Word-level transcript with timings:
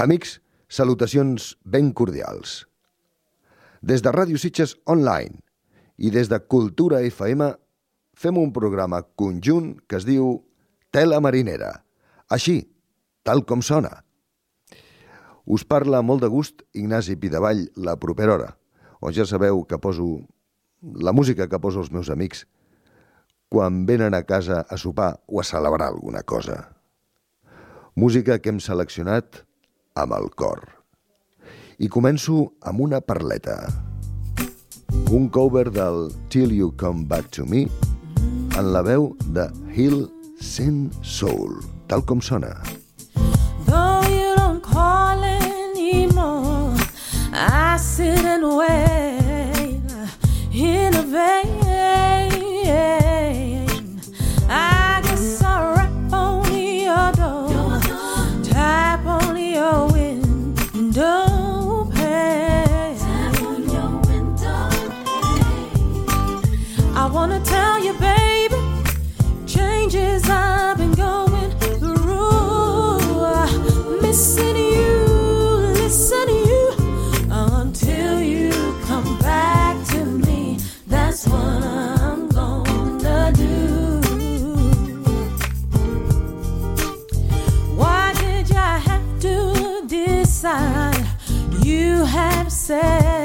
Amics, 0.00 0.38
salutacions 0.72 1.58
ben 1.60 1.90
cordials. 1.92 2.62
Des 3.84 4.00
de 4.00 4.08
Ràdio 4.14 4.38
Sitges 4.40 4.78
Online 4.88 5.42
i 6.00 6.08
des 6.14 6.30
de 6.32 6.38
Cultura 6.40 7.02
FM 7.04 7.50
fem 8.16 8.38
un 8.40 8.48
programa 8.56 9.02
conjunt 9.20 9.74
que 9.84 9.98
es 9.98 10.06
diu 10.08 10.38
Tela 10.88 11.18
Marinera. 11.20 11.68
Així, 12.32 12.62
tal 13.28 13.44
com 13.44 13.60
sona. 13.60 13.90
Us 15.44 15.66
parla 15.68 16.00
molt 16.00 16.24
de 16.24 16.32
gust 16.32 16.64
Ignasi 16.72 17.18
Pidavall 17.20 17.66
la 17.76 17.98
propera 18.00 18.38
hora, 18.38 18.48
on 19.04 19.12
ja 19.12 19.28
sabeu 19.28 19.66
que 19.68 19.76
poso 19.84 20.08
la 20.80 21.12
música 21.12 21.44
que 21.44 21.60
poso 21.60 21.84
els 21.84 21.92
meus 21.92 22.08
amics 22.08 22.46
quan 23.52 23.84
venen 23.84 24.16
a 24.16 24.24
casa 24.24 24.64
a 24.64 24.80
sopar 24.80 25.18
o 25.28 25.44
a 25.44 25.44
celebrar 25.44 25.92
alguna 25.92 26.24
cosa. 26.24 26.70
Música 27.92 28.40
que 28.40 28.48
hem 28.48 28.64
seleccionat 28.64 29.44
amb 30.00 30.16
el 30.16 30.28
cor. 30.36 30.60
I 31.80 31.88
començo 31.88 32.50
amb 32.68 32.80
una 32.86 33.00
perleta. 33.00 33.56
Un 35.10 35.28
cover 35.32 35.70
del 35.72 36.10
Till 36.28 36.52
You 36.52 36.72
Come 36.76 37.06
Back 37.08 37.30
to 37.36 37.46
Me 37.46 37.66
en 38.58 38.72
la 38.72 38.82
veu 38.82 39.14
de 39.36 39.46
Hill 39.74 40.04
Send 40.40 40.92
Soul, 41.02 41.60
tal 41.88 42.04
com 42.04 42.20
sona. 42.20 42.54
Though 43.66 44.02
you 44.08 44.34
don't 44.36 44.62
call 44.62 45.24
anymore, 45.24 46.76
I 47.32 47.76
sit 47.78 48.24
and 48.24 48.44
wait 48.56 49.80
in 50.52 50.94
a 50.94 51.02
vein. 51.02 51.59
Missing 74.20 74.56
you, 74.56 75.06
listen 75.80 76.26
to 76.26 76.34
you 76.50 76.72
until 77.30 78.20
you 78.20 78.50
come 78.84 79.18
back 79.20 79.82
to 79.92 80.04
me. 80.04 80.58
That's 80.86 81.26
what 81.26 81.64
I'm 81.64 82.28
gonna 82.28 83.32
do. 83.32 84.02
Why 87.74 88.12
did 88.20 88.50
have 88.90 89.20
to 89.20 89.86
decide 89.88 91.06
you 91.64 92.04
have 92.04 92.52
set 92.52 93.19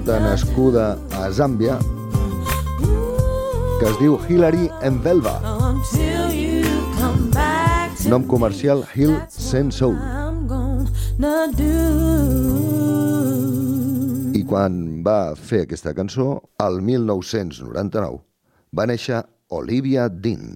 Xicota 0.00 0.16
nascuda 0.18 0.96
a 1.12 1.28
Zàmbia 1.28 1.74
que 3.80 3.88
es 3.90 3.98
diu 4.00 4.14
Hilary 4.28 4.70
Envelva, 4.80 5.34
nom 8.08 8.24
comercial 8.24 8.80
Hill 8.94 9.12
Send 9.28 9.76
Soul. 9.76 9.98
I 14.32 14.42
quan 14.48 14.80
va 15.04 15.36
fer 15.36 15.66
aquesta 15.66 15.92
cançó, 15.92 16.30
al 16.56 16.80
1999, 16.80 18.22
va 18.72 18.88
néixer 18.88 19.20
Olivia 19.52 20.08
Dean. 20.08 20.49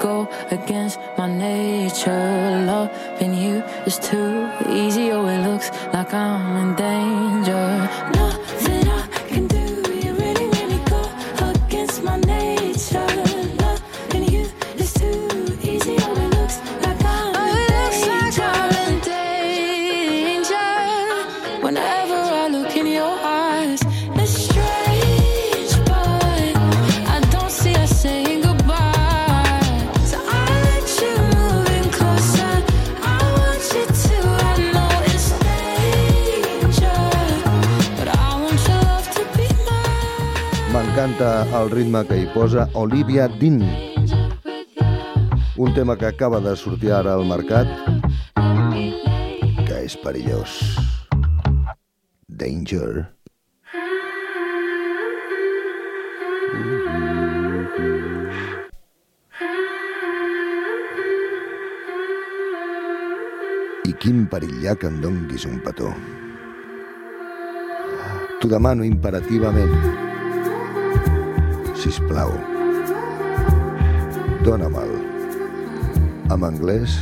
go 0.00 0.28
against 0.50 0.98
my 1.16 1.28
nature. 1.28 2.64
Loving 2.66 3.34
you 3.34 3.62
is 3.86 3.98
too 3.98 4.50
easy. 4.68 5.12
Oh, 5.12 5.26
it 5.26 5.42
looks 5.46 5.70
like 5.92 6.12
I'm 6.12 6.56
in 6.56 6.74
danger. 6.74 7.88
No. 8.14 8.29
escoltar 41.20 41.62
el 41.62 41.70
ritme 41.70 42.04
que 42.06 42.16
hi 42.16 42.26
posa 42.32 42.68
Olivia 42.72 43.28
Dean. 43.28 43.60
Un 45.56 45.74
tema 45.74 45.96
que 45.96 46.06
acaba 46.06 46.40
de 46.40 46.56
sortir 46.56 46.92
ara 46.92 47.12
al 47.14 47.26
mercat, 47.28 47.68
que 49.66 49.82
és 49.84 49.96
perillós. 50.00 50.56
Danger. 52.28 53.04
I 63.84 63.92
quin 64.00 64.24
perill 64.26 64.70
que 64.78 64.86
em 64.88 65.00
donguis 65.00 65.44
un 65.44 65.60
petó. 65.60 65.92
T'ho 68.40 68.48
demano 68.48 68.84
imperativament 68.84 70.09
si 71.80 71.88
plau. 72.04 72.28
Dona 74.44 74.68
mal. 74.68 74.90
Amb 76.28 76.44
anglès 76.44 76.92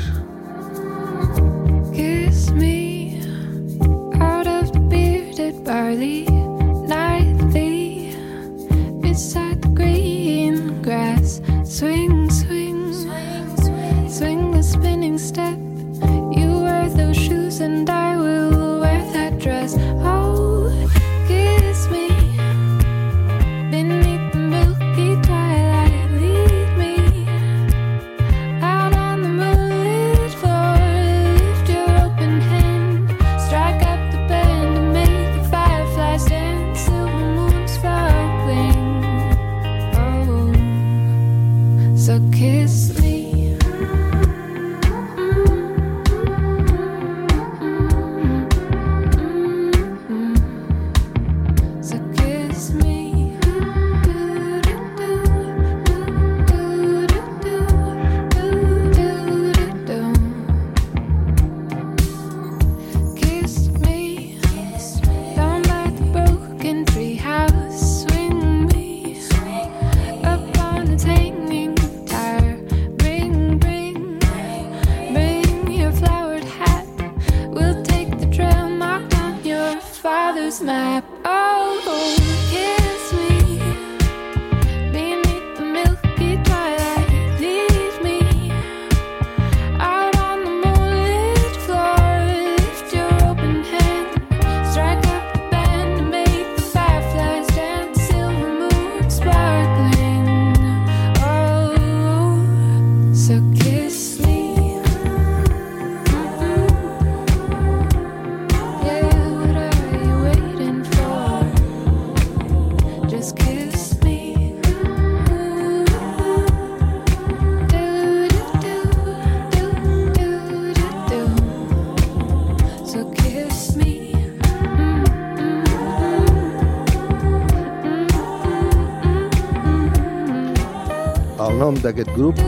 d'aquest 131.83 132.11
grup, 132.17 132.39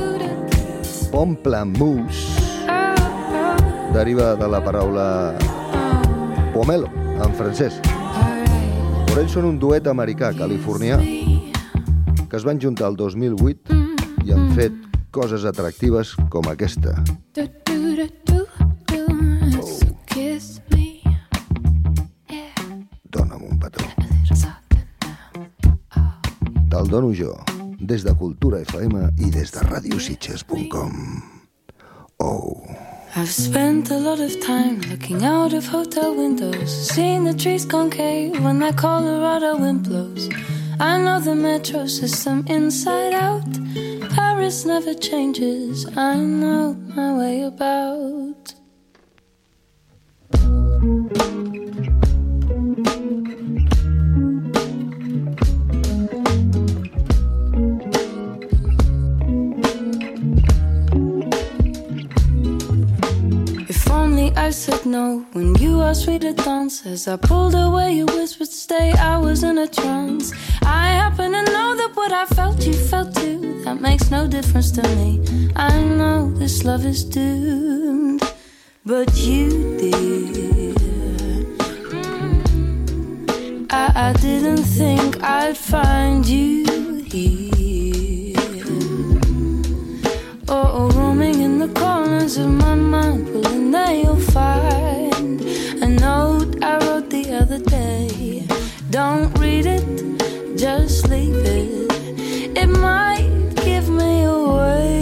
Pomplamoose, 1.11 2.41
deriva 3.95 4.35
de 4.39 4.49
la 4.49 4.61
paraula 4.63 5.07
pomelo, 6.55 6.89
en 7.19 7.35
francès. 7.39 7.81
Però 9.11 9.19
ells 9.23 9.35
són 9.35 9.49
un 9.49 9.59
duet 9.59 9.89
americà, 9.91 10.33
californià, 10.39 11.01
que 11.01 12.39
es 12.39 12.47
van 12.47 12.63
juntar 12.63 12.91
el 12.93 12.99
2008 12.99 13.79
i 14.27 14.35
han 14.35 14.51
fet 14.55 14.77
coses 15.11 15.45
atractives 15.45 16.15
com 16.31 16.47
aquesta. 16.51 16.95
Dona'm 23.11 23.47
un 23.51 23.59
petó. 23.59 23.87
Te'l 26.71 26.87
dono 26.87 27.11
jo. 27.11 27.35
des 27.81 28.05
de 28.05 28.13
Cultura 28.13 28.59
FM 28.61 29.13
i 29.19 29.31
des 29.31 29.51
de 29.51 29.59
radiositges.com. 29.59 31.23
Oh. 32.19 32.63
I've 33.17 33.31
spent 33.31 33.91
a 33.91 33.99
lot 33.99 34.21
of 34.21 34.39
time 34.41 34.81
looking 34.91 35.25
out 35.25 35.53
of 35.53 35.67
hotel 35.67 36.15
windows, 36.15 36.71
seeing 36.71 37.25
the 37.25 37.35
trees 37.35 37.65
concave 37.65 38.39
when 38.45 38.61
that 38.61 38.77
Colorado 38.77 39.57
wind 39.57 39.83
blows. 39.89 40.29
I 40.79 40.97
know 40.99 41.19
the 41.21 41.35
metro 41.35 41.87
system 41.87 42.45
inside 42.47 43.15
out. 43.15 43.43
Paris 44.15 44.65
never 44.65 44.95
changes. 44.95 45.87
I 45.97 46.17
know 46.17 46.75
my 46.95 47.19
way 47.19 47.43
about. 47.43 48.20
I 64.51 64.53
said 64.53 64.85
no 64.85 65.25
when 65.33 65.55
you 65.63 65.81
asked 65.81 66.09
me 66.09 66.19
to 66.19 66.33
dance. 66.33 66.85
As 66.85 67.07
I 67.07 67.15
pulled 67.15 67.55
away, 67.55 67.93
you 67.93 68.07
whispered, 68.07 68.49
Stay. 68.49 68.91
I 68.91 69.17
was 69.17 69.45
in 69.45 69.59
a 69.59 69.69
trance. 69.69 70.33
I 70.63 70.89
happen 70.89 71.31
to 71.31 71.43
know 71.53 71.77
that 71.77 71.93
what 71.95 72.11
I 72.11 72.27
felt, 72.27 72.61
you 72.67 72.73
felt 72.73 73.15
too. 73.15 73.63
That 73.63 73.81
makes 73.81 74.11
no 74.11 74.27
difference 74.27 74.73
to 74.73 74.83
me. 74.97 75.21
I 75.55 75.81
know 75.81 76.33
this 76.33 76.65
love 76.65 76.85
is 76.85 77.05
doomed, 77.05 78.23
but 78.85 79.17
you 79.19 79.79
did. 79.79 80.77
I, 83.71 83.93
I 84.09 84.13
didn't 84.15 84.65
think 84.65 85.23
I'd 85.23 85.57
find 85.57 86.27
you 86.27 87.05
here. 87.05 88.35
Oh, 90.49 90.89
in 90.90 90.90
the 91.61 91.69
corners 91.79 92.39
of 92.39 92.49
my 92.49 92.75
mind. 92.75 93.29
Well, 93.35 93.47
in 93.53 93.71
there 93.71 93.95
you'll 93.95 94.17
find 94.17 95.41
a 95.83 95.89
note 95.89 96.63
I 96.63 96.79
wrote 96.87 97.11
the 97.11 97.35
other 97.35 97.59
day. 97.59 98.47
Don't 98.89 99.29
read 99.39 99.67
it, 99.67 99.85
just 100.57 101.09
leave 101.11 101.37
it. 101.37 102.57
It 102.57 102.67
might 102.67 103.53
give 103.57 103.91
me 103.91 104.25
away. 104.25 105.00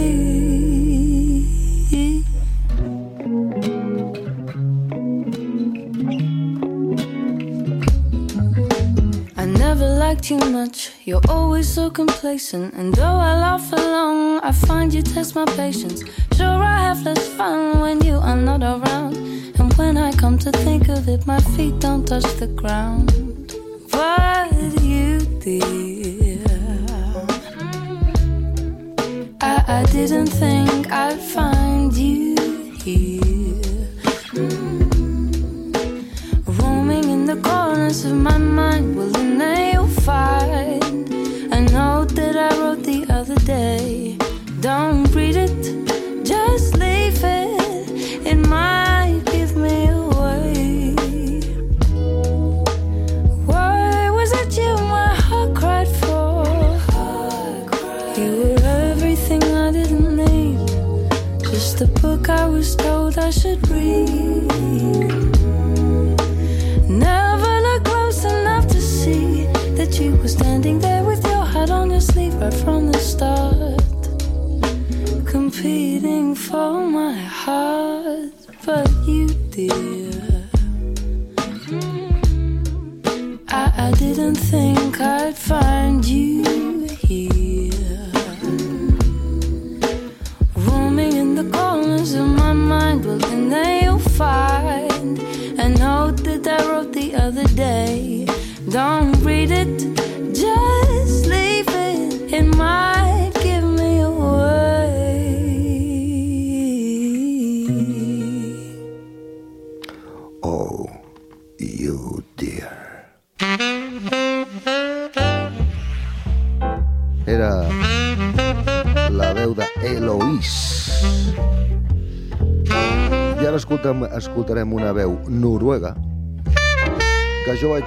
You 10.27 10.37
much. 10.37 10.91
You're 11.05 11.21
always 11.29 11.67
so 11.67 11.89
complacent. 11.89 12.73
And 12.73 12.93
though 12.93 13.19
I 13.29 13.33
laugh 13.39 13.71
along, 13.71 14.39
I 14.41 14.51
find 14.51 14.93
you 14.93 15.01
test 15.01 15.35
my 15.35 15.45
patience. 15.45 16.03
Sure, 16.35 16.63
I 16.75 16.79
have 16.87 17.03
less 17.03 17.27
fun 17.37 17.79
when 17.79 18.01
you 18.01 18.17
are 18.17 18.35
not 18.35 18.61
around. 18.61 19.15
And 19.59 19.73
when 19.75 19.97
I 19.97 20.11
come 20.11 20.37
to 20.39 20.51
think 20.51 20.89
of 20.89 21.07
it, 21.07 21.25
my 21.25 21.39
feet 21.55 21.79
don't 21.79 22.05
touch 22.07 22.29
the 22.35 22.47
ground. 22.47 23.07
But 23.91 24.51
you 24.81 25.19
did. 25.39 26.45
I, 29.41 29.63
I 29.79 29.85
didn't 29.91 30.27
think 30.27 30.91
I'd 30.91 31.19
find 31.19 31.93
you 31.93 32.35
here. 32.83 33.87
Mm. 34.33 34.89
Roaming 36.61 37.05
in 37.09 37.25
the 37.25 37.37
corners 37.41 38.05
of 38.05 38.13
my 38.13 38.37
mind, 38.37 38.58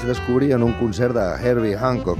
descobrir 0.06 0.52
en 0.52 0.62
un 0.62 0.72
concert 0.74 1.14
de 1.14 1.24
Herbie 1.42 1.76
Hancock 1.76 2.18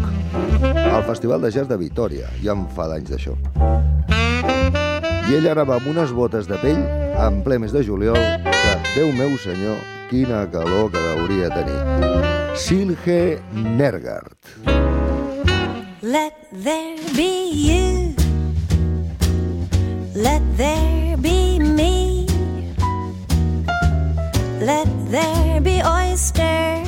al 0.93 1.05
Festival 1.05 1.41
de 1.43 1.51
Jazz 1.51 1.69
de 1.69 1.77
Vitoria. 1.77 2.29
Ja 2.43 2.53
em 2.57 2.67
fa 2.77 2.89
d'anys 2.91 3.11
d'això. 3.11 3.37
I 5.29 5.37
ell 5.39 5.49
anava 5.51 5.79
amb 5.79 5.89
unes 5.93 6.13
botes 6.13 6.49
de 6.51 6.59
pell 6.63 6.83
en 7.23 7.41
ple 7.47 7.59
mes 7.63 7.73
de 7.73 7.85
juliol 7.87 8.19
que, 8.19 8.75
Déu 8.93 9.13
meu 9.17 9.39
senyor, 9.41 9.79
quina 10.11 10.43
calor 10.53 10.91
que 10.93 11.01
hauria 11.15 11.49
tenir. 11.49 11.79
Silge 12.57 13.41
Nergard. 13.53 14.37
Let 16.03 16.35
there 16.53 16.99
be 17.17 17.31
you. 17.55 18.15
Let 20.15 20.43
there 20.59 21.17
be 21.17 21.59
me. 21.59 22.27
Let 24.61 24.89
there 25.11 25.61
be 25.61 25.81
oysters 25.81 26.82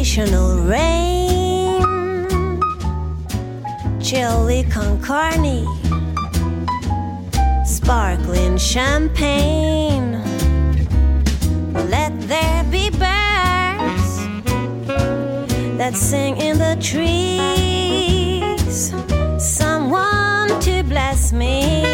occasional 0.00 0.56
rain. 0.60 1.82
Chili 4.00 4.64
con 4.70 4.98
carne 5.02 5.66
sparkling 7.66 8.56
champagne. 8.56 10.12
Let 11.90 12.18
there 12.28 12.64
be 12.70 12.88
birds 12.88 14.26
that 15.76 15.94
sing 15.94 16.38
in 16.38 16.56
the 16.58 16.78
trees. 16.80 17.74
Someone 19.38 20.48
to 20.60 20.82
bless 20.82 21.30
me 21.30 21.89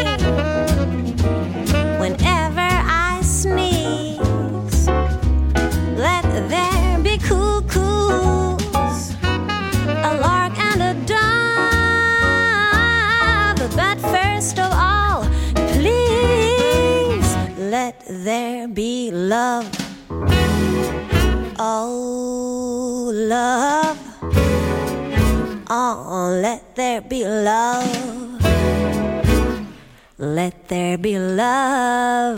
love. 31.37 32.36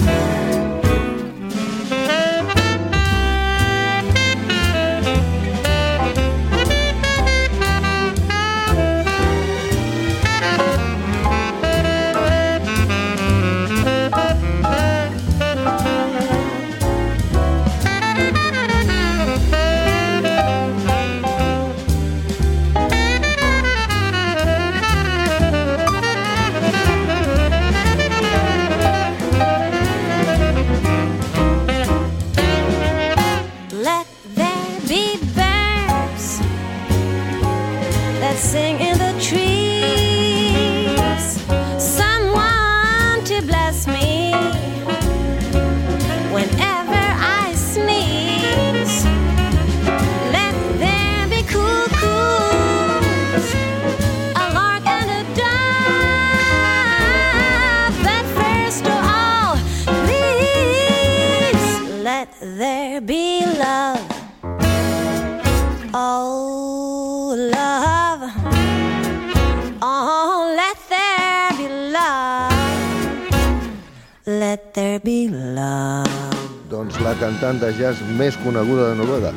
Cantant 77.50 77.62
de 77.65 77.77
jazz 77.79 77.98
més 78.18 78.36
coneguda 78.44 78.91
de 78.91 78.96
Noruega. 79.00 79.32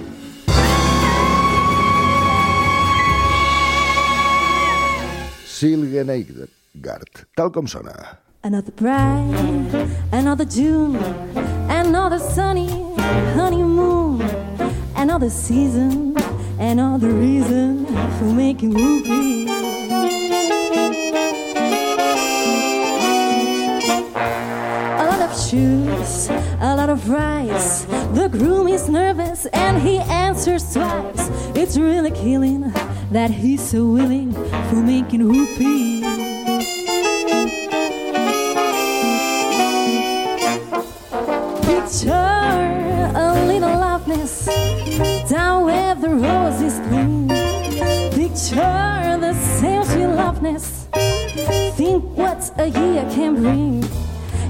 Silge 5.49 6.05
Neigard, 6.05 7.23
tal 7.37 7.51
com 7.55 7.67
sona. 7.67 7.95
Another 8.43 8.73
bright, 8.73 9.89
another 10.13 10.45
June, 10.45 10.99
another 11.71 12.19
sunny 12.19 12.69
honeymoon, 13.35 14.21
another 14.97 15.31
season, 15.31 16.15
another 16.59 17.09
reason 17.09 17.87
for 18.19 18.25
making 18.25 18.75
whoopee. 18.75 19.49
A 24.99 25.05
lot 25.07 25.23
of 25.23 25.33
shoes, 25.39 26.29
a 26.63 26.77
lot 26.77 26.89
of 26.89 27.11
rice. 27.11 27.85
The 28.15 28.29
groom 28.31 28.69
is 28.69 28.89
nervous 28.89 29.47
and 29.47 29.83
he 29.83 29.99
answers 29.99 30.73
twice. 30.73 31.29
It's 31.57 31.77
really 31.77 32.13
killing 32.13 32.73
that 33.11 33.31
he's 33.31 33.61
so 33.61 33.85
willing 33.85 34.33
for 34.71 34.77
making 34.77 35.27
whoopee. 35.27 36.03
Picture 41.67 42.13
a 43.25 43.45
little 43.49 43.77
loveness 43.79 44.47
down 45.29 45.65
where 45.65 45.97
the 45.97 46.11
roses 46.11 46.79
bloom. 46.87 47.27
Picture 48.13 49.19
the 49.19 49.35
same 49.35 50.15
loveness. 50.15 50.87
Think 51.75 52.05
what 52.17 52.53
a 52.57 52.69
year 52.69 53.03
can 53.11 53.35
bring. 53.35 54.02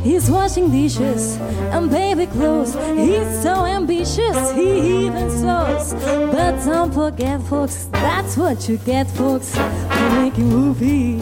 He's 0.02 0.28
washing 0.28 0.70
dishes 0.70 1.36
and 1.72 1.88
baby 1.90 2.26
clothes. 2.26 2.74
He's 2.74 3.42
so 3.42 3.64
ambitious, 3.64 4.52
he 4.52 5.06
even 5.06 5.30
sews. 5.30 5.94
But 6.32 6.64
don't 6.64 6.92
forget, 6.92 7.40
folks, 7.42 7.86
that's 7.92 8.36
what 8.36 8.68
you 8.68 8.78
get, 8.78 9.08
folks, 9.10 9.54
for 9.54 10.10
making 10.10 10.48
movie. 10.48 11.20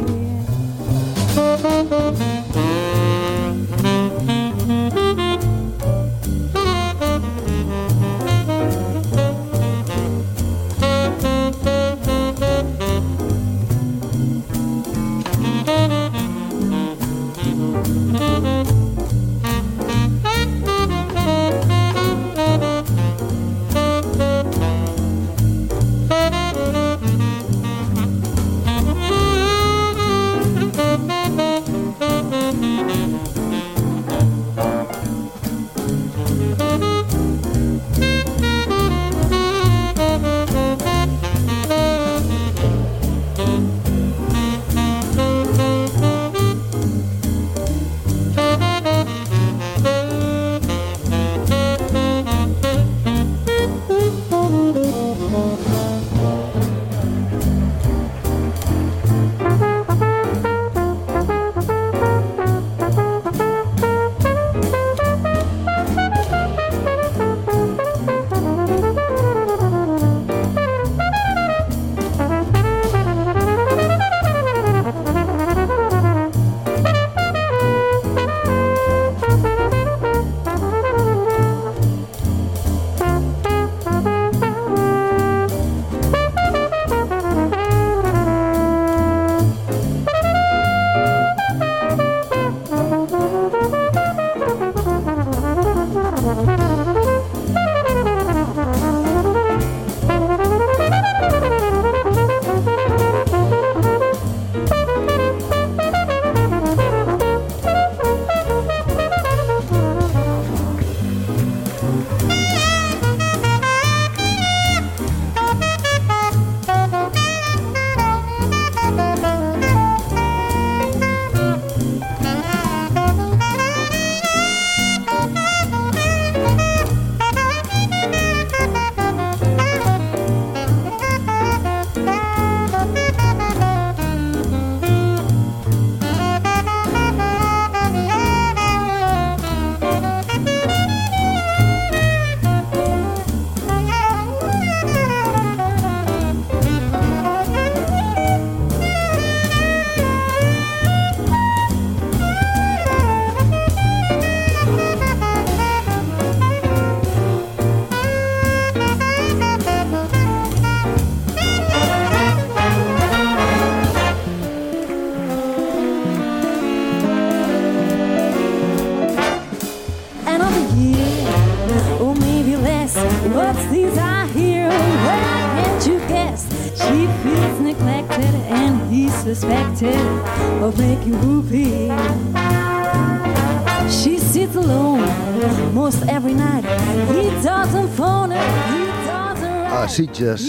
Sitges 190.00 190.46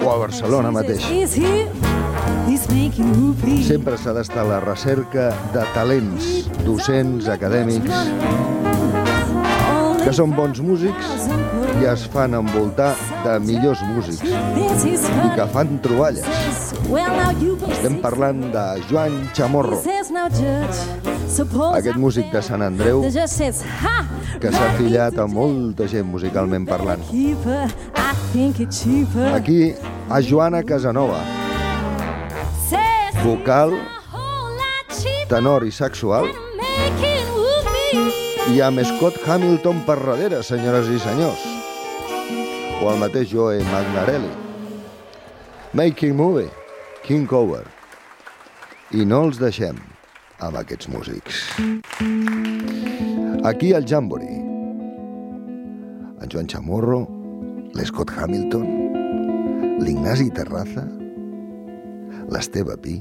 o 0.00 0.08
a 0.08 0.16
Barcelona 0.16 0.70
mateix. 0.72 1.04
Sempre 3.66 3.98
s'ha 4.00 4.14
d'estar 4.16 4.40
a 4.40 4.46
la 4.48 4.60
recerca 4.64 5.26
de 5.52 5.64
talents, 5.74 6.30
docents, 6.64 7.28
acadèmics, 7.28 7.92
que 10.00 10.14
són 10.16 10.32
bons 10.32 10.62
músics 10.64 11.28
i 11.76 11.90
es 11.92 12.06
fan 12.14 12.38
envoltar 12.40 12.94
de 13.26 13.36
millors 13.44 13.84
músics 13.90 14.24
i 14.24 15.28
que 15.36 15.48
fan 15.52 15.76
troballes. 15.84 16.24
Estem 17.68 18.00
parlant 18.00 18.46
de 18.54 18.64
Joan 18.88 19.26
Chamorro. 19.36 19.82
Aquest 21.74 22.00
músic 22.00 22.32
de. 22.32 22.40
Sant 22.46 22.64
Andreu 22.64 23.02
que 24.40 24.52
s'ha 24.52 24.66
afiliat 24.70 25.18
a 25.18 25.26
molta 25.30 25.86
gent 25.90 26.08
musicalment 26.10 26.66
parlant. 26.68 27.02
Aquí, 28.36 29.72
a 30.10 30.20
Joana 30.20 30.62
Casanova, 30.62 31.22
vocal, 33.24 33.72
tenor 35.30 35.64
i 35.64 35.72
sexual, 35.72 36.28
i 38.52 38.60
amb 38.60 38.84
Scott 38.84 39.16
Hamilton 39.24 39.80
per 39.88 39.96
darrere, 40.04 40.42
senyores 40.44 40.92
i 40.92 41.00
senyors. 41.00 41.48
O 42.84 42.92
el 42.92 43.00
mateix 43.00 43.32
Joe 43.32 43.64
Magnarelli. 43.72 44.28
Making 45.72 46.14
Movie, 46.14 46.52
King 47.08 47.24
Cover. 47.26 47.64
I 48.92 49.08
no 49.08 49.24
els 49.30 49.40
deixem 49.40 49.80
amb 50.44 50.60
aquests 50.60 50.92
músics. 50.92 51.42
Aquí 53.48 53.72
al 53.72 53.88
Jamboree. 53.88 54.44
En 56.20 56.28
Joan 56.28 56.46
Chamorro, 56.52 57.15
l'Scott 57.74 58.10
Hamilton, 58.16 58.66
l'Ignasi 59.80 60.30
Terraza, 60.30 60.84
l'Esteve 62.30 62.76
Pi 62.82 62.96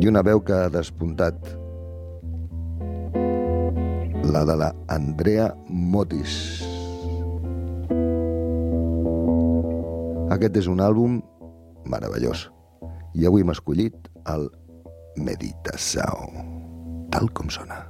i 0.00 0.08
una 0.08 0.22
veu 0.24 0.40
que 0.40 0.54
ha 0.56 0.70
despuntat 0.72 1.36
la 4.30 4.44
de 4.46 4.56
la 4.56 4.70
Andrea 4.88 5.50
Motis. 5.68 6.38
Aquest 10.30 10.56
és 10.62 10.70
un 10.70 10.80
àlbum 10.84 11.20
meravellós 11.90 12.46
i 13.18 13.26
avui 13.26 13.42
hem 13.44 13.52
escollit 13.52 14.10
el 14.30 14.48
Meditação, 15.18 16.30
tal 17.10 17.26
com 17.34 17.50
sona. 17.50 17.89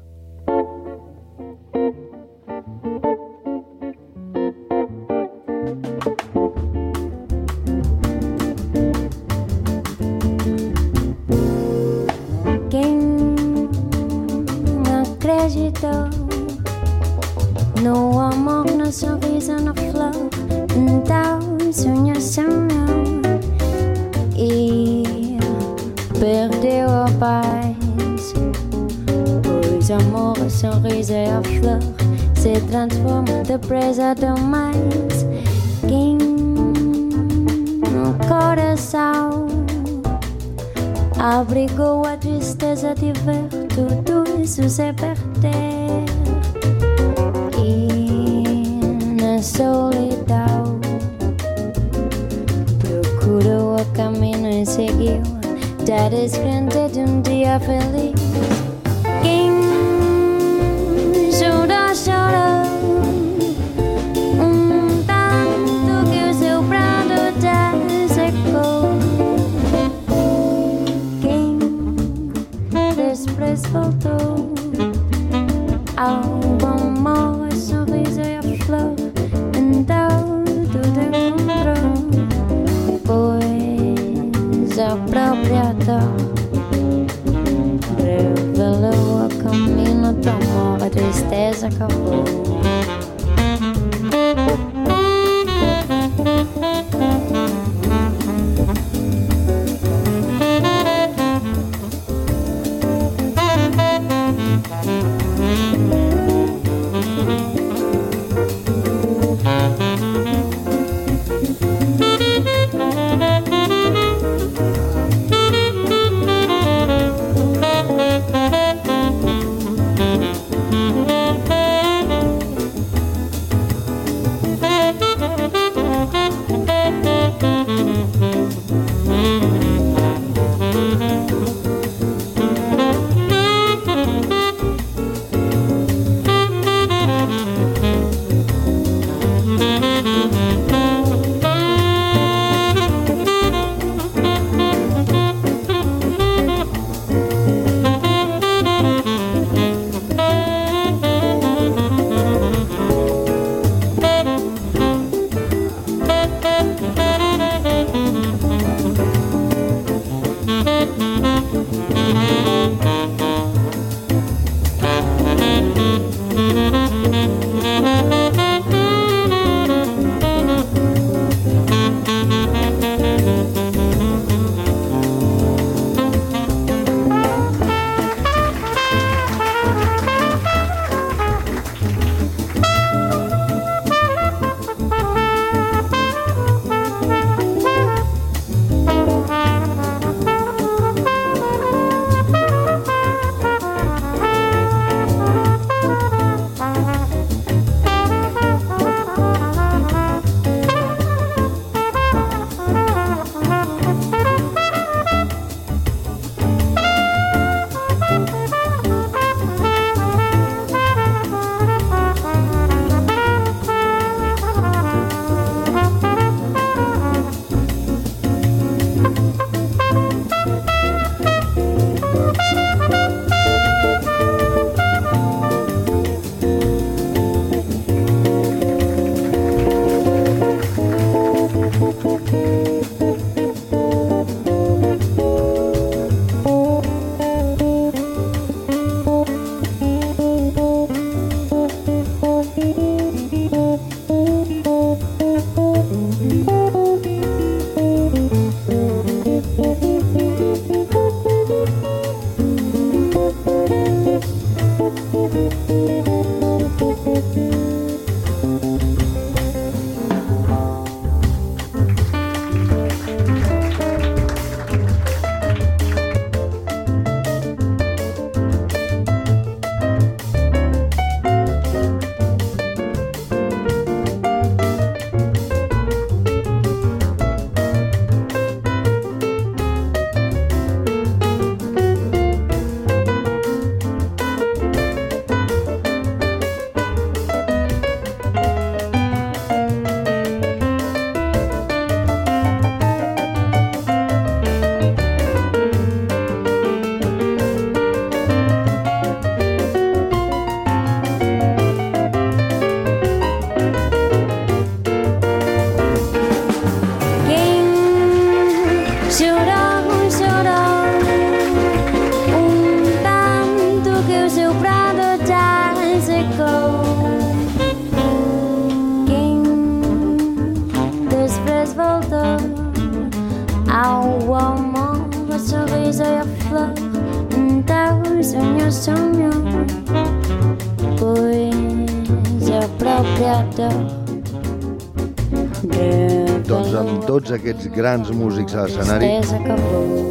Doncs 336.51 336.73
amb 336.75 337.05
tots 337.07 337.31
aquests 337.37 337.69
grans 337.75 338.11
músics 338.17 338.57
a 338.57 338.65
l'escenari 338.65 339.11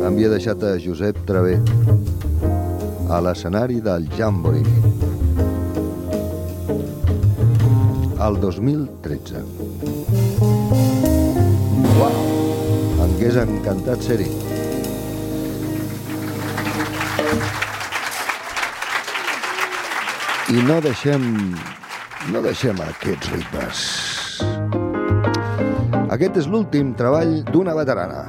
havia 0.07 0.29
deixat 0.31 0.63
a 0.63 0.75
Josep 0.79 1.19
Travé 1.27 1.57
a 3.09 3.19
l'escenari 3.25 3.81
del 3.83 4.07
Jamboree 4.15 4.63
al 8.19 8.39
2013. 8.39 9.58
Em 13.19 13.25
hagués 13.25 13.35
encantat 13.35 13.99
ser-hi. 13.99 14.25
I 20.55 20.61
no 20.63 20.77
deixem... 20.85 21.25
no 22.31 22.43
deixem 22.45 22.79
aquests 22.85 23.33
ritmes. 23.33 23.81
Aquest 26.15 26.39
és 26.39 26.47
l'últim 26.47 26.93
treball 26.95 27.41
d'una 27.51 27.75
veterana. 27.75 28.23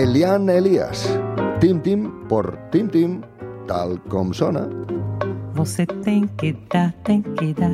Eliane 0.00 0.56
Elias. 0.62 1.04
Tim 1.60 1.84
Tim 1.84 2.08
por 2.32 2.54
Tim 2.72 2.88
Tim, 2.88 3.20
tal 3.68 3.98
com 4.08 4.32
sona. 4.32 4.64
Você 5.64 5.86
tem 5.86 6.26
que 6.26 6.56
dar, 6.68 6.92
tem 7.04 7.22
que 7.22 7.54
dar 7.54 7.70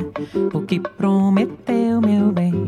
o 0.53 0.61
que 0.61 0.79
prometeu, 0.79 1.99
meu 1.99 2.31
bem. 2.31 2.67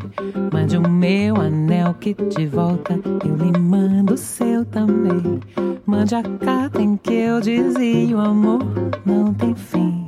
Mande 0.52 0.76
o 0.78 0.90
meu 0.90 1.36
anel 1.36 1.94
que 1.94 2.16
de 2.16 2.48
volta 2.48 3.00
eu 3.24 3.36
lhe 3.36 3.56
mando 3.60 4.16
o 4.16 4.18
seu 4.18 4.66
também. 4.66 5.40
Mande 5.86 6.16
a 6.16 6.24
carta 6.24 6.82
em 6.82 6.98
que 6.98 7.14
eu 7.14 7.40
dizia 7.40 8.18
o 8.18 8.20
amor 8.20 8.64
não 9.06 9.32
tem 9.32 9.54
fim. 9.54 10.08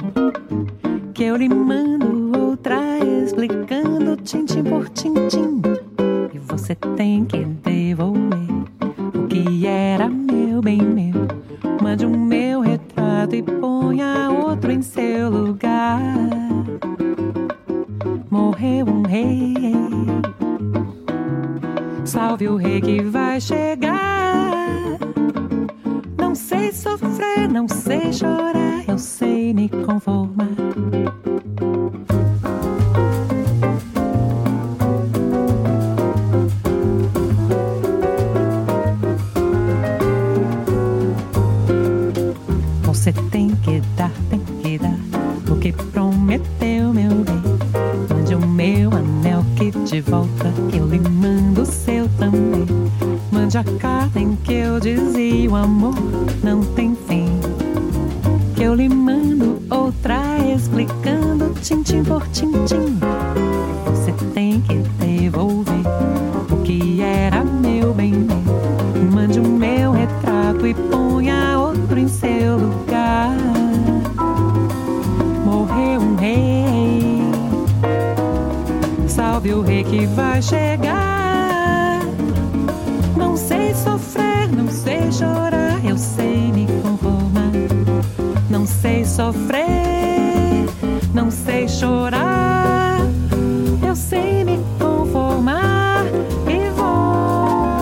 Que 1.13 1.25
eu 1.25 1.35
lhe 1.35 1.47
mando 1.47 2.31
outra 2.35 2.79
explicando 3.23 4.17
tintim 4.17 4.63
por 4.63 4.89
tintim. 4.89 5.61
E 6.33 6.39
você 6.39 6.73
tem 6.73 7.23
que 7.23 7.37
devolver 7.37 8.49
o 9.13 9.27
que 9.27 9.67
era 9.67 10.09
meu, 10.09 10.59
bem 10.59 10.81
meu. 10.81 11.27
Mande 11.83 12.03
o 12.03 12.22
retrato 13.23 13.35
e 13.35 13.41
ponha 13.41 14.29
outro 14.31 14.71
em 14.71 14.81
seu 14.81 15.29
lugar. 15.29 15.99
Morreu 18.29 18.85
um 18.87 19.03
rei. 19.03 19.53
Salve 22.05 22.47
o 22.47 22.55
rei 22.55 22.81
que 22.81 23.01
vai 23.01 23.39
chegar. 23.39 24.99
Não 26.17 26.35
sei 26.35 26.71
sofrer, 26.71 27.49
não 27.49 27.67
sei 27.67 28.11
chorar, 28.11 28.83
eu 28.87 28.97
sei 28.97 29.53
me 29.53 29.69
conformar. 29.69 30.22
Prometeu, 46.13 46.93
meu 46.93 47.09
bem. 47.09 47.43
Mande 48.09 48.35
o 48.35 48.47
meu 48.47 48.91
anel 48.91 49.43
que 49.55 49.71
de 49.71 50.01
volta 50.01 50.53
eu 50.71 50.87
lhe 50.87 50.99
mando 50.99 51.63
o 51.63 51.65
seu 51.65 52.07
também. 52.19 52.65
Mande 53.31 53.57
a 53.57 53.63
carta 53.79 54.19
em 54.19 54.35
que 54.35 54.53
eu 54.53 54.79
dizia 54.79 55.49
o 55.49 55.55
amor 55.55 55.95
não 56.43 56.62
vai 80.33 80.41
chegar. 80.41 81.99
Não 83.15 83.37
sei 83.37 83.71
sofrer, 83.75 84.49
não 84.51 84.67
sei 84.67 85.11
chorar, 85.11 85.85
eu 85.85 85.95
sei 85.95 86.51
me 86.51 86.65
conformar. 86.81 87.51
Não 88.49 88.65
sei 88.65 89.05
sofrer, 89.05 90.65
não 91.13 91.29
sei 91.29 91.67
chorar, 91.67 92.97
eu 93.87 93.95
sei 93.95 94.43
me 94.43 94.57
conformar 94.79 96.03
e 96.47 96.69
vou. 96.71 97.75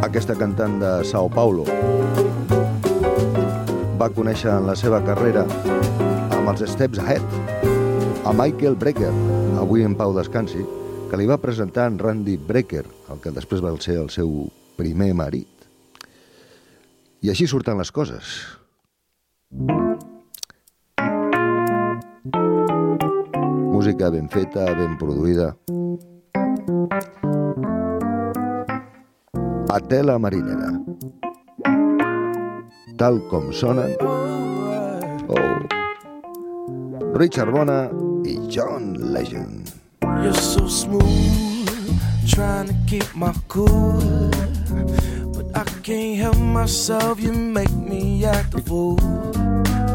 Aquesta 0.00 0.34
cantant 0.34 0.80
de 0.80 1.04
Sao 1.04 1.28
Paulo 1.28 1.66
va 3.98 4.08
conèixer 4.08 4.50
en 4.56 4.66
la 4.66 4.76
seva 4.80 5.04
carrera 5.04 5.44
amb 6.32 6.48
els 6.48 6.64
Steps 6.72 6.98
Ahead 6.98 7.41
Michael 8.32 8.76
Brecker, 8.80 9.10
avui 9.60 9.82
en 9.84 9.92
pau 9.92 10.14
descansi, 10.16 10.62
que 11.10 11.18
li 11.20 11.26
va 11.28 11.36
presentar 11.36 11.84
en 11.90 11.98
Randy 12.00 12.38
Brecker, 12.40 12.86
el 13.12 13.18
que 13.20 13.30
després 13.30 13.60
va 13.60 13.72
ser 13.76 13.98
el 14.00 14.08
seu 14.08 14.30
primer 14.78 15.10
marit. 15.12 15.66
I 17.20 17.28
així 17.28 17.44
surten 17.46 17.76
les 17.76 17.92
coses. 17.92 18.32
Música 23.72 24.08
ben 24.14 24.30
feta, 24.32 24.64
ben 24.80 24.96
produïda. 24.96 25.52
A 29.68 29.80
tela 29.92 30.16
marinera. 30.16 30.72
Tal 32.96 33.20
com 33.28 33.52
sonen... 33.52 33.92
Oh. 35.28 35.52
Richard 37.12 37.52
Bona 37.52 37.84
i 38.24 38.36
John 38.48 38.94
Legend. 39.12 39.72
You're 40.02 40.32
so 40.34 40.68
smooth, 40.68 42.00
trying 42.28 42.68
to 42.68 42.74
keep 42.86 43.14
my 43.16 43.34
cool. 43.48 44.30
But 45.34 45.46
I 45.56 45.64
can't 45.82 46.18
help 46.18 46.36
myself, 46.36 47.20
you 47.20 47.32
make 47.32 47.72
me 47.72 48.24
act 48.24 48.54
a 48.54 48.60
fool. 48.60 48.98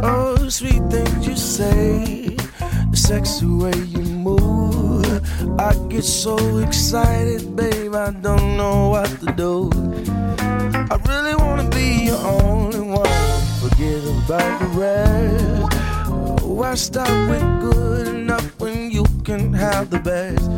Oh, 0.03 0.35
sweet 0.49 0.83
things 0.89 1.27
you 1.27 1.35
say, 1.37 2.35
the 2.91 2.97
sexy 2.97 3.45
way 3.45 3.77
you 3.77 4.01
move. 4.01 5.05
I 5.59 5.73
get 5.87 6.03
so 6.03 6.35
excited, 6.57 7.55
babe, 7.55 7.95
I 7.95 8.11
don't 8.11 8.57
know 8.57 8.89
what 8.89 9.09
to 9.21 9.31
do. 9.37 9.69
I 10.91 10.95
really 11.07 11.35
wanna 11.35 11.69
be 11.69 12.07
your 12.07 12.17
only 12.17 12.81
one, 12.81 13.41
forget 13.61 14.03
about 14.03 14.59
the 14.59 14.67
rest. 14.79 15.76
Oh, 16.57 16.61
Why 16.61 16.73
stop 16.73 17.07
with 17.29 17.71
good 17.71 18.07
enough 18.07 18.59
when 18.59 18.89
you 18.89 19.05
can 19.23 19.53
have 19.53 19.91
the 19.91 19.99
best? 19.99 20.49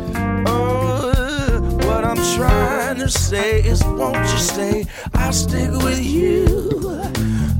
Oh, 0.46 1.60
what 1.86 2.04
I'm 2.06 2.16
trying 2.36 2.96
to 3.00 3.08
say 3.10 3.60
is, 3.60 3.84
won't 3.84 4.16
you 4.16 4.38
stay? 4.38 4.86
I'll 5.12 5.32
stick 5.32 5.70
with 5.70 6.02
you, 6.02 6.46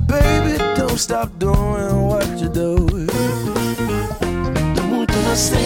baby. 0.07 0.57
Don't 0.75 0.97
stop 0.97 1.39
doing 1.39 2.03
what 2.09 2.27
you 2.41 2.49
sé, 5.37 5.61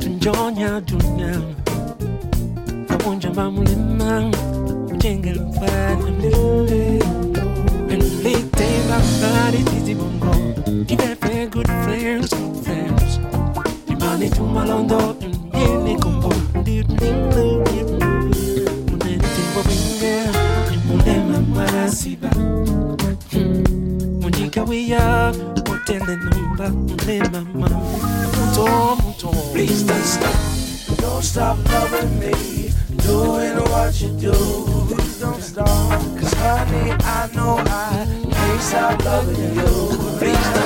tunjonya 0.00 0.80
dunya. 0.80 1.34
Kabunja 2.88 3.30
mamulima, 3.34 4.30
ujenga 4.92 5.34
mfano 5.34 6.10
mzuri. 6.10 7.07
Give 10.86 11.00
a 11.24 11.46
good 11.46 11.66
friends, 11.66 12.30
friends. 12.64 13.18
Imani 13.88 14.30
tumalondo, 14.30 15.16
yene 15.54 15.96
kombo, 15.98 16.28
Munene 18.88 19.24
timbo 19.34 19.62
binga, 19.68 20.32
mulema 20.86 21.40
marasiba. 21.54 22.30
Munyika 24.20 24.62
wiya, 24.64 25.32
mutende 25.66 26.16
numba, 26.16 26.68
mulema 26.70 27.40
mama. 27.54 27.80
Muto, 28.36 28.96
muto. 29.02 29.28
Please 29.52 29.82
don't 29.84 30.04
stop, 30.04 30.34
don't 30.98 31.22
stop 31.24 31.56
loving 31.72 32.18
me, 32.20 32.70
doing 33.02 33.56
what 33.70 34.00
you 34.00 34.08
do. 34.20 34.32
Please 34.94 35.20
don't 35.20 35.42
stop, 35.42 35.66
cause 36.18 36.34
honey, 36.34 36.92
I 37.04 37.28
know 37.34 37.58
I 37.58 38.06
can't 38.30 38.60
stop 38.60 39.04
loving 39.04 39.54
you 39.56 39.97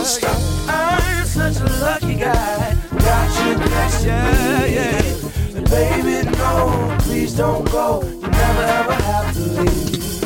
don't 0.02 0.10
stop. 0.10 0.36
I'm 0.68 1.24
such 1.24 1.60
a 1.60 1.80
lucky 1.80 2.14
guy. 2.14 2.76
Got 2.90 3.46
you 3.46 3.56
next, 3.56 4.04
yeah, 4.04 4.64
yeah. 4.64 5.56
And 5.56 5.70
baby, 5.70 6.28
no, 6.30 6.96
please 7.00 7.36
don't 7.36 7.70
go. 7.70 8.02
You 8.02 8.28
never 8.28 8.62
ever 8.62 8.94
have 8.94 9.32
to 9.34 9.40
leave. 9.40 10.20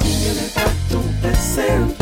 Tiene 0.00 0.48
tanto 0.54 1.02
deseo. 1.20 2.01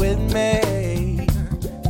With 0.00 0.18
me. 0.32 1.26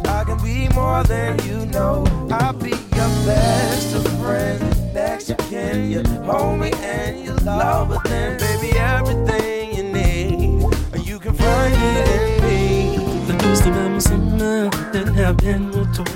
I 0.05 0.25
can 0.25 0.37
be 0.43 0.69
more 0.75 1.05
than 1.05 1.39
you 1.47 1.65
know. 1.67 2.05
I'll 2.29 2.53
be 2.53 2.71
your 2.71 3.11
best 3.25 3.95
of 3.95 4.03
friend. 4.21 4.61
Next 4.93 5.27
to 5.27 5.37
kin, 5.49 5.91
you 5.93 6.03
hold 6.25 6.59
me 6.59 6.73
and 6.83 7.25
you 7.25 7.35
love 7.37 7.93
it. 7.93 8.01
Then, 8.05 8.37
baby, 8.39 8.77
everything 8.77 9.77
you 9.77 9.85
need, 9.85 11.07
you 11.07 11.21
can 11.21 11.35
find 11.35 11.73
it 11.73 12.09
in 12.17 12.45
me. 12.45 12.99
The 13.29 13.35
gusto 13.45 13.71
vemos 13.71 14.11
in 14.11 14.39
love, 14.39 14.93
then 14.93 15.07
have 15.15 15.37
been 15.37 15.71
mutual. 15.71 16.07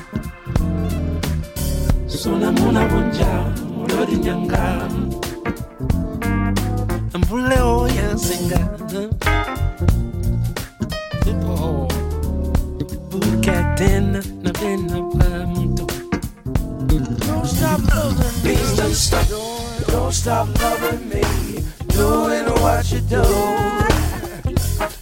Sola 2.09 2.51
muna 2.59 2.83
wanja, 2.93 3.33
lori 3.89 4.17
nyanga. 4.17 4.89
Mbule 7.15 7.61
oya 7.61 8.19
singa. 8.19 9.64
Bukatena 13.75 14.23
na 14.43 14.53
bena 14.53 15.03
pa 15.19 15.47
mutu. 15.47 15.87
Don't 17.27 17.47
stop 17.47 17.81
loving 17.91 18.43
me. 18.43 18.55
Please 18.55 18.77
don't 18.77 18.95
stop. 18.95 19.27
Don't 19.89 20.13
stop 20.13 20.49
loving 20.63 21.09
me. 21.09 21.23
Doing 21.89 22.47
what 22.63 22.91
you 22.93 23.01
do. 23.01 23.23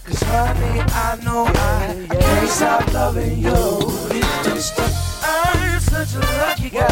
Cause 0.05 0.23
honey, 0.23 0.81
I 0.81 1.19
know 1.23 1.45
I, 1.47 2.07
I 2.09 2.15
can't 2.15 2.49
stop 2.49 2.93
loving 2.93 3.39
you. 3.39 3.53
Please 4.09 4.43
don't 4.43 4.61
stop. 4.61 4.91
I'm 5.23 5.79
such 5.79 6.15
a 6.15 6.19
lucky 6.19 6.69
guy 6.69 6.87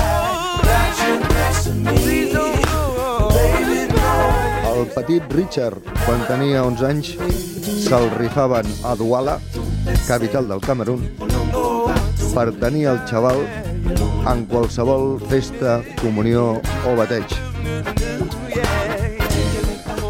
that 0.63 0.94
you're 1.02 1.20
next 1.20 1.63
to 1.65 1.74
me. 1.74 2.34
Baby, 3.34 3.94
no. 3.94 4.82
El 4.82 4.86
petit 4.88 5.22
Richard, 5.30 5.82
quan 6.06 6.26
tenia 6.28 6.63
11 6.63 6.86
anys, 6.86 7.15
se'l 7.86 8.10
rifaven 8.17 8.65
a 8.84 8.96
Douala, 8.96 9.39
capital 10.08 10.48
del 10.48 10.62
Camerún, 10.62 11.06
per 12.32 12.52
tenir 12.60 12.86
el 12.88 13.00
xaval 13.10 13.41
en 14.32 14.46
qualsevol 14.48 15.17
festa, 15.28 15.82
comunió 16.02 16.62
o 16.88 16.94
bateig. 16.96 17.28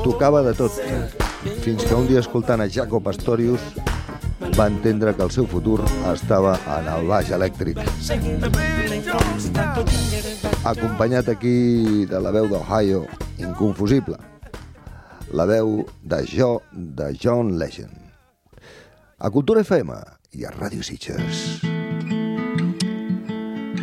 Tocava 0.03 0.43
de 0.45 0.53
tot, 0.57 0.77
fins 1.65 1.85
que 1.85 1.95
un 1.95 2.07
dia 2.09 2.21
escoltant 2.21 2.61
a 2.61 2.69
Jaco 2.69 3.01
Pastorius 3.01 3.63
va 4.57 4.67
entendre 4.67 5.15
que 5.15 5.23
el 5.23 5.31
seu 5.33 5.47
futur 5.47 5.79
estava 6.11 6.57
en 6.77 6.89
el 6.91 7.07
baix 7.09 7.31
elèctric. 7.33 7.81
Acompanyat 10.61 11.31
aquí 11.33 12.05
de 12.05 12.21
la 12.21 12.33
veu 12.35 12.49
d'Ohio, 12.51 13.05
inconfusible, 13.41 14.19
la 15.33 15.47
veu 15.49 15.81
de 16.03 16.23
Jo 16.27 16.53
de 16.71 17.13
John 17.17 17.57
Legend. 17.57 17.97
A 19.17 19.29
Cultura 19.29 19.61
FM 19.61 19.97
i 20.37 20.45
a 20.45 20.53
Ràdio 20.53 20.83
Sitges. 20.85 21.70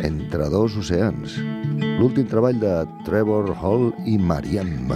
Entre 0.03 0.49
dos 0.49 0.77
oceans. 0.77 1.35
L'últim 1.99 2.25
treball 2.25 2.59
de 2.59 2.87
Trevor 3.05 3.51
Hall 3.61 3.91
i 4.05 4.17
Mariam. 4.17 4.87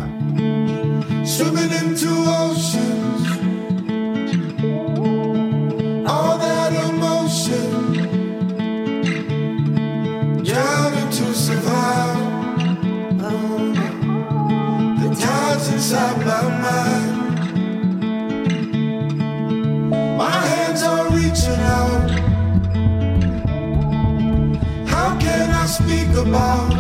Swimming 1.26 1.72
into 1.82 2.12
oceans. 2.40 3.28
All 6.08 6.38
that 6.38 6.72
emotion. 6.90 7.82
To 11.14 11.32
survive. 11.32 12.18
The 15.00 15.10
tides 15.22 15.68
inside 15.72 16.18
my 16.26 16.42
mind. 16.64 17.16
My 20.18 20.32
hands 20.32 20.82
are 20.82 21.08
reaching 21.12 21.62
out. 21.62 22.13
Speak 25.74 26.10
about? 26.16 26.72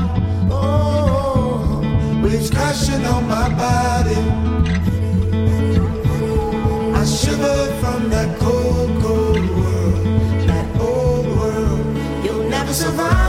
Oh, 0.51 1.81
waves 2.23 2.51
crashing 2.51 3.03
on 3.05 3.27
my 3.27 3.49
body. 3.49 4.21
I 6.99 7.03
shiver 7.03 7.59
from 7.81 8.09
that 8.11 8.37
cold, 8.37 8.91
cold 9.01 9.49
world, 9.57 10.05
that 10.47 10.67
old 10.79 11.25
world. 11.25 11.97
You'll 12.23 12.47
never 12.49 12.73
survive 12.73 13.22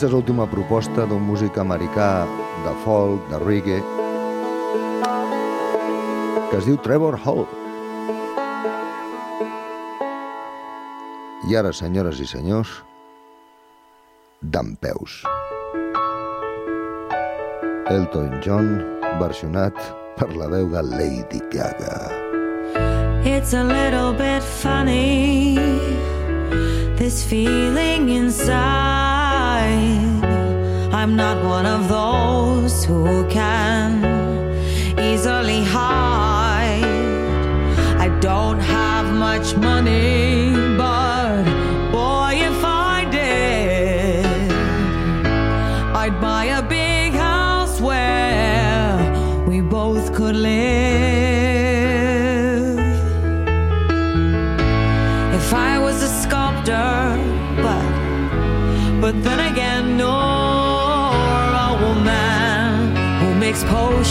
Aquesta 0.00 0.14
és 0.14 0.16
l'última 0.16 0.46
proposta 0.48 1.04
d'un 1.04 1.20
músic 1.28 1.58
americà 1.60 2.24
de 2.64 2.70
folk, 2.86 3.20
de 3.28 3.36
reggae, 3.42 3.80
que 6.48 6.56
es 6.56 6.64
diu 6.64 6.78
Trevor 6.80 7.18
Hall. 7.20 7.42
I 11.52 11.58
ara, 11.60 11.74
senyores 11.76 12.16
i 12.24 12.28
senyors, 12.30 12.72
d'en 14.40 14.70
peus. 14.80 15.18
Elton 17.92 18.38
John, 18.40 18.70
versionat 19.20 19.76
per 20.16 20.30
la 20.32 20.48
veu 20.48 20.70
de 20.72 20.80
Lady 20.94 21.42
Gaga. 21.52 22.08
It's 23.28 23.52
a 23.52 23.68
little 23.68 24.14
bit 24.16 24.40
funny, 24.64 25.60
this 26.96 27.20
feeling 27.22 28.08
inside. 28.08 28.99
I'm 31.00 31.16
not 31.16 31.42
one 31.44 31.66
of 31.66 31.88
those 31.88 32.84
who 32.84 33.26
can 33.28 34.04
easily 34.98 35.64
hide. 35.64 36.84
I 37.98 38.08
don't 38.20 38.60
have 38.60 39.06
much 39.14 39.56
money, 39.56 40.59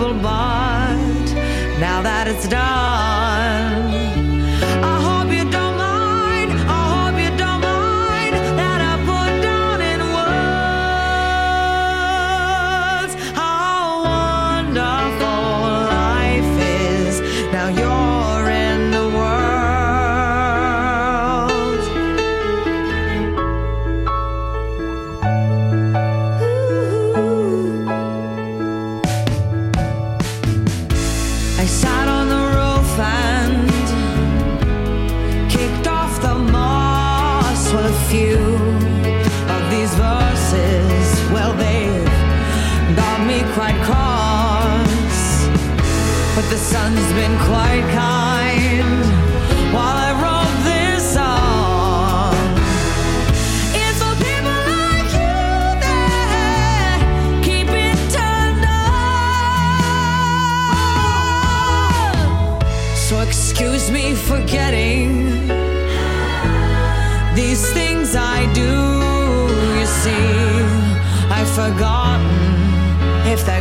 Quite 0.00 0.22
but 0.22 1.78
now 1.78 2.00
that 2.02 2.26
it's 2.26 2.48
done, 2.48 3.49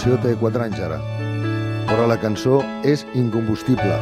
versió 0.00 0.16
té 0.24 0.30
4 0.40 0.62
anys 0.64 0.78
ara, 0.80 0.96
però 1.84 2.06
la 2.08 2.16
cançó 2.16 2.62
és 2.88 3.02
incombustible. 3.12 3.96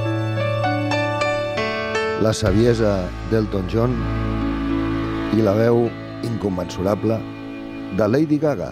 La 2.23 2.31
saviesa 2.31 2.93
d'Elton 3.33 3.67
John 3.73 3.97
i 5.35 5.43
la 5.43 5.57
veu 5.59 5.89
inconmensurable 6.23 7.19
de 7.99 8.07
Lady 8.07 8.39
Gaga 8.39 8.69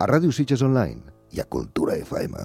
a 0.00 0.08
Ràdio 0.08 0.32
Sitges 0.32 0.64
Online 0.64 1.04
i 1.36 1.44
a 1.44 1.44
Cultura 1.44 1.98
FM. 2.00 2.40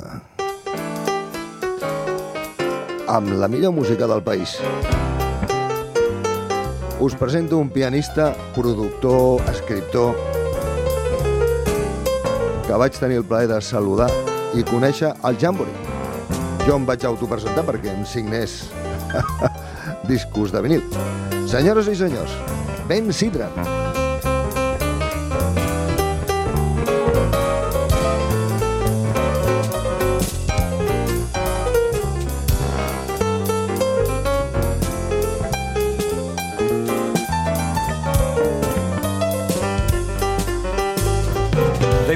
Amb 3.07 3.34
la 3.39 3.47
millor 3.47 3.72
música 3.72 4.03
del 4.03 4.19
país. 4.19 4.57
Us 6.99 7.15
presento 7.15 7.55
un 7.57 7.72
pianista, 7.72 8.34
productor, 8.53 9.39
escriptor, 9.47 10.40
que 12.72 12.78
vaig 12.80 12.95
tenir 12.95 13.17
el 13.19 13.26
plaer 13.28 13.49
de 13.51 13.57
saludar 13.59 14.07
i 14.55 14.61
conèixer 14.63 15.09
al 15.28 15.36
Jamboree. 15.41 15.97
Jo 16.63 16.78
em 16.80 16.86
vaig 16.88 17.03
autopresentar 17.09 17.65
perquè 17.67 17.91
em 17.91 18.05
signés 18.07 18.61
discos 20.11 20.55
de 20.55 20.63
vinil. 20.63 20.86
Senyores 21.51 21.91
i 21.91 21.97
senyors, 21.99 22.38
Ben 22.88 23.11
Sidran. 23.11 23.99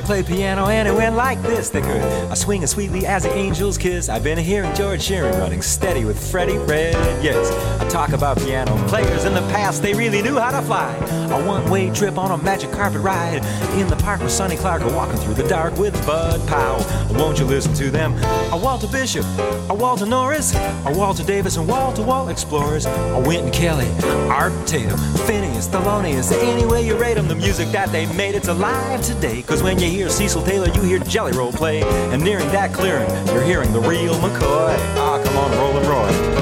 Play 0.06 0.22
piano 0.22 0.68
and 0.68 0.88
it 0.88 0.94
went 0.94 1.16
like 1.16 1.42
this. 1.42 1.70
They 1.70 1.82
could 1.82 2.02
I 2.30 2.34
swing 2.36 2.64
as 2.64 2.72
sweetly 2.72 3.06
as 3.06 3.24
the 3.24 3.34
angels 3.34 3.78
kiss. 3.78 4.08
I've 4.08 4.24
been 4.24 4.38
hearing 4.38 4.74
George 4.76 5.02
Shearing 5.02 5.38
running 5.40 5.62
steady 5.62 6.06
with 6.06 6.32
Freddie 6.32 6.58
Fred. 6.66 6.94
Yes, 7.24 7.52
I 7.86 7.88
talk 7.88 8.14
about 8.14 8.40
piano 8.40 8.76
players 8.88 9.26
in 9.26 9.36
the 9.36 9.42
past. 9.42 9.84
They 9.84 9.94
really 9.94 10.24
knew 10.24 10.40
how 10.40 10.50
to 10.60 10.66
fly. 10.66 10.96
A 11.30 11.46
one-way 11.46 11.92
trip 11.92 12.18
on 12.18 12.32
a 12.32 12.44
magic 12.44 12.72
carpet 12.72 13.00
ride 13.02 13.46
in 13.80 13.88
the 13.88 13.96
park 13.98 14.22
with 14.22 14.32
Sonny 14.32 14.56
Clark 14.56 14.82
or 14.82 14.92
walking 14.92 15.18
through 15.18 15.36
the 15.36 15.48
dark 15.48 15.78
with 15.78 15.94
Bud 16.04 16.46
Powell. 16.48 16.84
Won't 17.16 17.38
you 17.38 17.46
listen 17.46 17.76
to 17.76 17.92
them? 17.92 18.16
A 18.52 18.58
Walter 18.58 18.88
Bishop, 18.88 19.24
a 19.70 19.74
Walter 19.76 20.08
Norris, 20.08 20.56
a 20.56 20.94
Walter 20.96 21.24
Davis, 21.24 21.58
and 21.58 21.68
Wall 21.68 21.94
to 21.94 22.02
Wall 22.02 22.30
Explorers. 22.30 22.88
A 22.88 23.24
Wynton 23.24 23.52
Kelly, 23.52 23.88
Art 24.32 24.54
Tatum, 24.66 24.98
Phineas, 25.28 25.68
Thelonious. 25.68 26.32
Any 26.42 26.66
way 26.66 26.84
you 26.84 26.98
rate 26.98 27.14
them, 27.16 27.28
the 27.28 27.36
music 27.36 27.68
that 27.70 27.92
they 27.92 28.12
made, 28.14 28.34
it's 28.34 28.48
alive 28.48 29.04
today. 29.04 29.44
Cause 29.44 29.62
when 29.62 29.78
you 29.78 29.88
hear 29.88 30.10
Cecil 30.10 30.42
Taylor, 30.42 30.70
you 30.74 30.82
hear 30.82 30.98
Jelly 31.00 31.34
Roll 31.34 31.52
play. 31.52 31.84
And 32.12 32.24
nearing 32.24 32.48
that 32.48 32.74
clearing, 32.74 33.10
you're 33.28 33.44
hearing 33.44 33.72
the 33.74 33.82
real 33.82 34.16
McCoy. 34.16 34.76
Ah, 34.98 35.22
come 35.24 35.38
on, 35.38 35.52
Rollin' 35.52 35.88
Roy. 35.88 36.35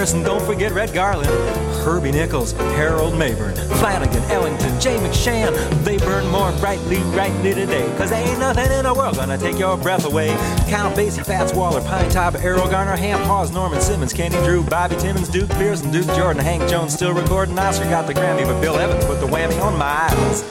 A 0.00 0.02
Barry 0.02 0.08
Harrison, 0.08 0.22
don't 0.22 0.46
forget 0.46 0.72
Red 0.72 0.94
Garland, 0.94 1.28
Herbie 1.84 2.10
Nichols, 2.10 2.52
Harold 2.52 3.12
Mabern, 3.12 3.54
Flanagan, 3.80 4.22
Ellington, 4.30 4.80
Jay 4.80 4.96
McShann. 4.96 5.52
They 5.84 5.98
burn 5.98 6.26
more 6.28 6.52
brightly, 6.52 7.00
brightly 7.12 7.52
today, 7.52 7.86
cause 7.98 8.08
there 8.08 8.26
ain't 8.26 8.38
nothing 8.38 8.72
in 8.72 8.84
the 8.84 8.94
world 8.94 9.16
gonna 9.16 9.36
take 9.36 9.58
your 9.58 9.76
breath 9.76 10.06
away. 10.06 10.28
Count 10.68 10.96
Basie, 10.96 11.22
Fats 11.22 11.52
Waller, 11.52 11.82
Pine 11.82 12.08
Top, 12.08 12.32
Erroll 12.32 12.70
Garner, 12.70 12.96
Hamp 12.96 13.22
Hawes, 13.24 13.50
Norman 13.50 13.82
Simmons, 13.82 14.14
Kenny 14.14 14.36
Drew, 14.36 14.62
Bobby 14.62 14.96
Timmons, 14.96 15.28
Duke 15.28 15.50
Pearson, 15.50 15.90
Duke 15.90 16.06
Jordan, 16.16 16.42
Hank 16.42 16.66
Jones 16.70 16.94
still 16.94 17.12
recording. 17.12 17.58
Oscar 17.58 17.84
got 17.90 18.06
the 18.06 18.14
Grammy, 18.14 18.46
but 18.46 18.58
Bill 18.62 18.76
Evans 18.76 19.04
put 19.04 19.20
the 19.20 19.26
whammy 19.26 19.60
on 19.60 19.76
my 19.76 20.08
Miles. 20.08 20.44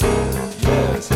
Yes. 0.62 1.10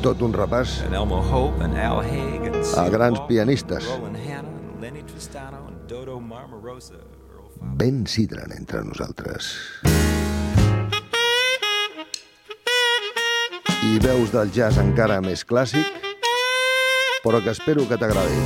Tot 0.00 0.22
un 0.22 0.32
repàs 0.32 0.80
And 0.86 0.94
Elmo 0.94 1.20
Hope 1.20 1.60
and 1.60 1.76
Al 1.76 2.00
Haig 2.00 2.46
and 2.46 2.56
a 2.56 2.90
grans 2.90 3.18
pianistes. 3.28 3.84
Ben 7.76 8.06
sidren 8.06 8.52
entre 8.56 8.80
nosaltres. 8.80 9.48
I 13.82 13.98
veus 14.00 14.32
del 14.32 14.48
jazz 14.54 14.78
encara 14.80 15.18
més 15.20 15.42
clàssic, 15.44 15.84
però 17.20 17.42
que 17.44 17.52
espero 17.52 17.84
que 17.90 17.98
t'agradi. 18.00 18.40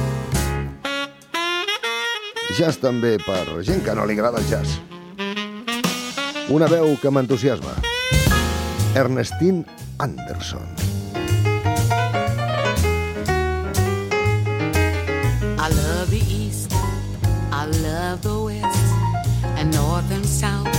Jazz 2.58 2.80
també 2.82 3.14
per 3.22 3.44
gent 3.68 3.84
que 3.86 3.94
no 3.94 4.08
li 4.10 4.18
agrada 4.18 4.42
el 4.42 4.50
jazz. 4.50 4.80
Una 6.50 6.66
veu 6.72 6.96
que 6.98 7.14
m'entusiasma. 7.14 7.78
Ernestine 8.98 9.62
Anderson. 10.02 10.85
Love 18.16 18.22
the 18.22 18.42
West, 18.44 18.94
and 19.58 19.70
North 19.74 20.10
and 20.10 20.24
South, 20.24 20.72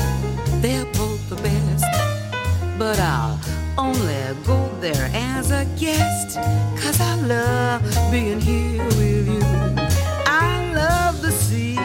they're 0.59 0.85
both 0.85 1.29
the 1.29 1.35
best. 1.35 1.85
But 2.79 2.99
I'll 2.99 3.39
only 3.77 4.15
go 4.43 4.67
there 4.79 5.11
as 5.13 5.51
a 5.51 5.65
guest, 5.77 6.37
cause 6.81 6.99
I 6.99 7.15
love 7.15 7.83
being 8.11 8.39
here 8.39 8.83
with 8.83 9.27
you. 9.27 9.43
I 10.25 10.73
love 10.73 11.21
the 11.21 11.31
sea, 11.31 11.77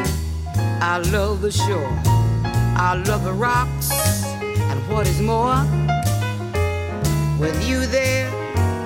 I 0.80 1.02
love 1.12 1.42
the 1.42 1.52
shore, 1.52 1.98
I 2.78 3.02
love 3.06 3.24
the 3.24 3.34
rocks, 3.34 3.90
and 4.70 4.80
what 4.88 5.06
is 5.06 5.20
more, 5.20 5.60
with 7.38 7.62
you 7.68 7.84
there, 7.86 8.30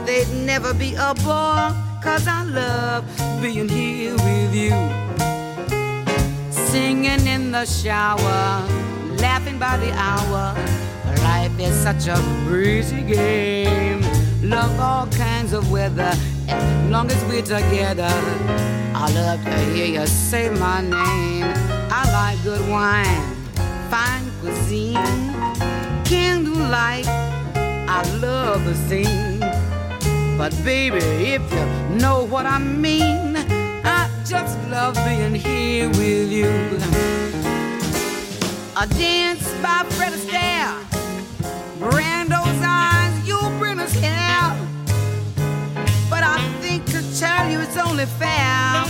they'd 0.04 0.32
never 0.44 0.74
be 0.74 0.94
a 0.94 1.14
bore. 1.14 1.70
Cause 2.02 2.28
I 2.28 2.44
love 2.44 3.04
being 3.42 3.68
here 3.68 4.14
with 4.14 4.54
you. 4.54 5.05
Singing 6.76 7.26
in 7.26 7.52
the 7.52 7.64
shower, 7.64 8.60
laughing 9.16 9.58
by 9.58 9.78
the 9.78 9.90
hour. 9.94 10.54
Life 11.24 11.58
is 11.58 11.74
such 11.74 12.06
a 12.06 12.20
breezy 12.44 13.00
game. 13.00 14.02
Love 14.42 14.78
all 14.78 15.06
kinds 15.06 15.54
of 15.54 15.70
weather 15.70 16.12
as 16.48 16.90
long 16.90 17.10
as 17.10 17.24
we're 17.30 17.40
together. 17.40 18.12
I 18.94 19.10
love 19.14 19.42
to 19.44 19.58
hear 19.72 19.86
you 19.86 20.06
say 20.06 20.50
my 20.50 20.82
name. 20.82 21.46
I 21.90 22.02
like 22.12 22.44
good 22.44 22.68
wine, 22.68 23.24
fine 23.90 24.30
cuisine, 24.40 25.32
candlelight. 26.04 27.08
I 27.08 28.02
love 28.20 28.66
the 28.66 28.74
scene. 28.74 29.40
But 30.36 30.52
baby, 30.62 30.98
if 30.98 31.40
you 31.50 31.96
know 31.96 32.24
what 32.24 32.44
I 32.44 32.58
mean, 32.58 33.35
just 34.28 34.58
love 34.70 34.96
being 35.04 35.36
here 35.36 35.88
with 35.90 36.32
you. 36.32 36.48
A 38.76 38.84
dance 38.98 39.52
by 39.62 39.86
Fred 39.90 40.12
Astaire, 40.14 40.82
Brando's 41.78 42.60
eyes, 42.60 43.28
you 43.28 43.38
bring 43.60 43.78
us 43.78 43.92
here. 43.92 44.50
But 46.10 46.24
I 46.24 46.38
think 46.60 46.86
to 46.86 47.18
tell 47.20 47.48
you 47.48 47.60
it's 47.60 47.76
only 47.76 48.06
fair 48.06 48.82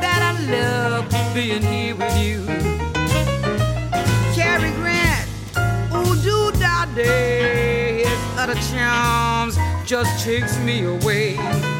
that 0.00 0.20
I 0.22 0.40
love 0.48 1.34
being 1.34 1.62
here 1.62 1.96
with 1.96 2.16
you. 2.16 2.46
Cary 4.36 4.70
Grant, 4.78 5.28
ooh 5.92 6.14
doo 6.22 6.52
da 6.60 6.86
day, 6.94 8.04
his 8.04 8.38
other 8.38 8.54
charms 8.70 9.58
just 9.84 10.24
takes 10.24 10.56
me 10.60 10.84
away. 10.84 11.73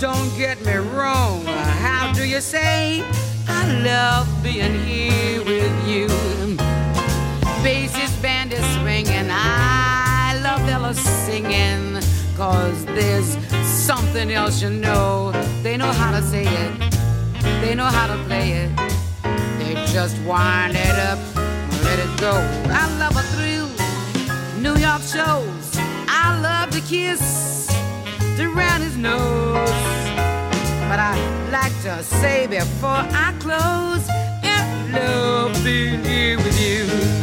Don't 0.00 0.34
get 0.34 0.64
me 0.64 0.76
wrong, 0.76 1.44
how 1.44 2.10
do 2.14 2.26
you 2.26 2.40
say? 2.40 3.04
I 3.46 3.82
love 3.84 4.26
being 4.42 4.80
here 4.80 5.44
with 5.44 5.86
you. 5.86 6.06
Bassist 7.62 8.22
band 8.22 8.54
is 8.54 8.64
swinging, 8.76 9.28
I 9.30 10.40
love 10.42 10.66
Ella 10.66 10.94
singing. 10.94 12.00
Cause 12.34 12.86
there's 12.86 13.36
something 13.66 14.32
else 14.32 14.62
you 14.62 14.70
know. 14.70 15.32
They 15.62 15.76
know 15.76 15.92
how 15.92 16.12
to 16.12 16.22
say 16.22 16.46
it, 16.46 16.72
they 17.60 17.74
know 17.74 17.84
how 17.84 18.06
to 18.06 18.16
play 18.24 18.52
it. 18.52 18.70
They 19.58 19.74
just 19.92 20.16
wind 20.22 20.76
it 20.76 20.98
up, 21.10 21.18
let 21.84 21.98
it 21.98 22.18
go. 22.18 22.32
I 22.70 22.88
love 22.98 23.16
a 23.18 23.22
thrill, 23.34 23.68
New 24.62 24.80
York 24.80 25.02
shows. 25.02 25.76
I 26.08 26.40
love 26.40 26.70
to 26.70 26.80
kiss 26.80 27.50
around 28.40 28.82
his 28.82 28.96
nose. 28.96 29.70
But 30.88 30.98
I 30.98 31.14
like 31.50 31.74
to 31.82 32.02
say 32.02 32.46
before 32.46 33.04
I 33.26 33.34
close, 33.38 34.08
I 34.42 34.90
love 34.92 35.52
being 35.64 36.04
here 36.04 36.36
with 36.38 36.60
you. 36.60 37.19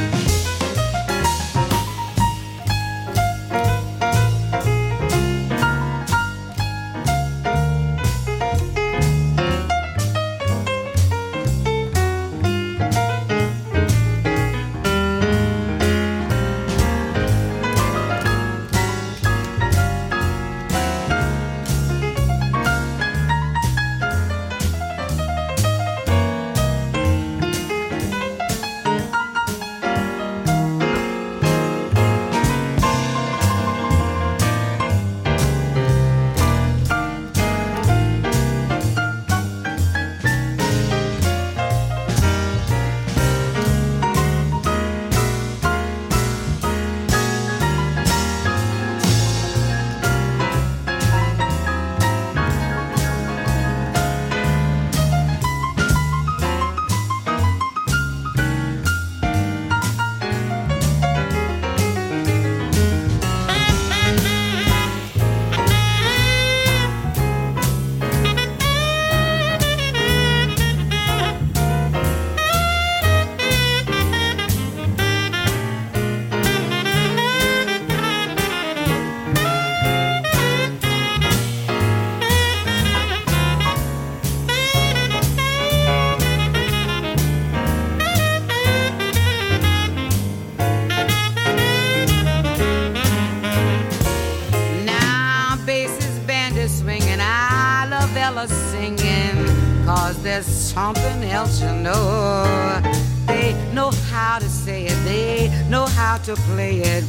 Something 100.78 101.24
else, 101.24 101.60
you 101.60 101.74
know. 101.86 102.82
They 103.26 103.54
know 103.74 103.90
how 104.12 104.38
to 104.38 104.48
say 104.48 104.86
it, 104.86 104.98
they 105.04 105.50
know 105.70 105.86
how 105.86 106.18
to 106.28 106.36
play 106.50 106.76
it. 106.82 107.04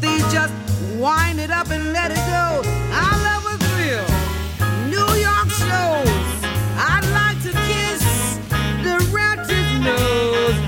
They 0.00 0.18
just 0.36 0.52
wind 0.98 1.38
it 1.38 1.50
up 1.50 1.70
and 1.70 1.92
let 1.92 2.10
it 2.10 2.22
go. 2.36 2.46
I 3.06 3.10
love 3.28 3.44
a 3.54 3.56
thrill. 3.66 4.08
New 4.94 5.10
York 5.28 5.48
shows. 5.68 6.30
I'd 6.92 7.06
like 7.20 7.38
to 7.46 7.52
kiss 7.70 8.02
the 8.86 8.96
rat's 9.16 9.48
nose. 9.88 10.58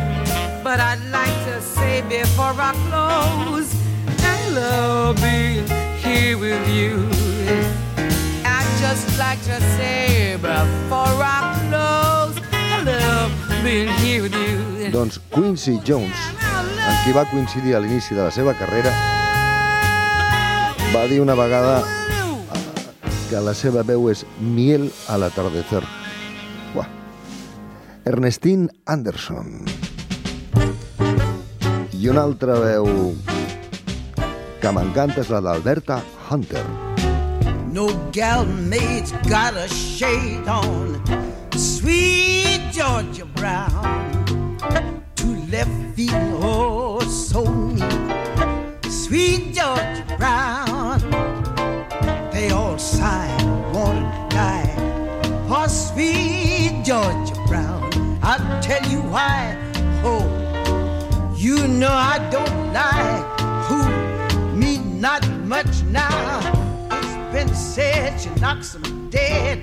But 0.62 0.78
I'd 0.78 1.04
like 1.18 1.36
to 1.48 1.60
say 1.60 2.02
before 2.02 2.54
I 2.70 2.72
close, 2.88 3.70
I 4.34 4.38
love 4.60 5.16
being 5.16 5.66
here 6.04 6.38
with 6.38 6.64
you. 6.78 7.85
Just 8.86 9.18
like 9.18 9.42
to 9.42 9.58
say 9.74 10.36
before 10.36 11.18
I 11.18 11.58
close, 11.66 12.38
I 12.52 12.84
love 12.86 13.32
being 13.64 13.90
here 13.98 14.22
with 14.22 14.34
you. 14.34 14.92
Doncs 14.94 15.18
Quincy 15.34 15.80
Jones, 15.82 16.14
amb 16.38 17.00
qui 17.02 17.10
va 17.16 17.24
coincidir 17.26 17.74
a 17.74 17.80
l'inici 17.82 18.14
de 18.14 18.22
la 18.22 18.30
seva 18.30 18.54
carrera, 18.54 18.92
va 20.94 21.02
dir 21.10 21.18
una 21.18 21.34
vegada 21.34 21.82
que 23.26 23.42
la 23.42 23.58
seva 23.58 23.82
veu 23.82 24.06
és 24.14 24.22
miel 24.38 24.86
al 25.10 25.26
atardecer. 25.26 25.82
Buah. 26.70 26.86
Ernestine 28.06 28.70
Anderson. 28.86 29.66
I 31.90 32.06
una 32.14 32.22
altra 32.22 32.62
veu 32.62 33.16
que 34.62 34.78
m'encanta 34.78 35.26
és 35.26 35.34
la 35.34 35.42
d'Alberta 35.42 36.04
Hunter. 36.30 36.85
No 37.76 37.88
gal 38.10 38.46
maid's 38.46 39.12
got 39.28 39.54
a 39.54 39.68
shade 39.68 40.48
on. 40.48 40.98
Sweet 41.52 42.72
Georgia 42.72 43.26
Brown. 43.26 44.56
Two 45.14 45.36
left 45.52 45.94
feet, 45.94 46.10
oh, 46.40 47.00
so 47.00 47.44
neat. 47.44 48.90
Sweet 48.90 49.52
Georgia 49.52 50.06
Brown. 50.16 51.00
They 52.32 52.48
all 52.48 52.78
sigh, 52.78 53.36
wanna 53.74 54.26
die. 54.30 54.72
For 55.46 55.64
oh, 55.64 55.66
sweet 55.66 56.82
Georgia 56.82 57.36
Brown. 57.46 58.18
I'll 58.22 58.62
tell 58.62 58.90
you 58.90 59.02
why. 59.02 59.54
Oh, 60.02 60.24
you 61.36 61.68
know 61.68 61.92
I 61.92 62.26
don't 62.30 62.72
lie. 62.72 63.20
Who? 63.68 64.56
Me 64.56 64.78
not 64.78 65.28
much 65.44 65.82
now. 65.90 66.55
Been 67.36 67.54
said 67.54 68.18
she 68.18 68.30
knocks 68.40 68.74
'em 68.74 69.10
dead 69.10 69.58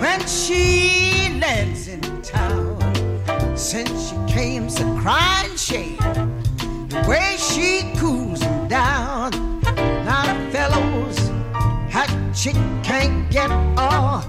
when 0.00 0.26
she 0.26 1.38
lands 1.38 1.86
in 1.86 2.00
town. 2.22 2.78
Since 3.54 4.08
she 4.08 4.16
came 4.26 4.70
so 4.70 4.84
crying 4.96 5.54
shame, 5.54 5.98
the 6.88 7.04
way 7.06 7.36
she 7.36 7.92
cools 7.98 8.40
cools 8.40 8.42
'em 8.42 8.68
down. 8.68 9.30
Now 10.06 10.24
fellows, 10.50 11.18
that 11.92 12.10
chick 12.34 12.56
can't 12.82 13.30
get 13.30 13.50
off. 13.76 14.26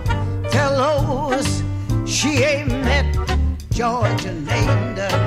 Fellows, 0.51 1.63
she 2.05 2.43
ain't 2.43 2.71
met 2.83 3.07
Georgia 3.71 4.33
named 4.33 4.97
her. 4.97 5.17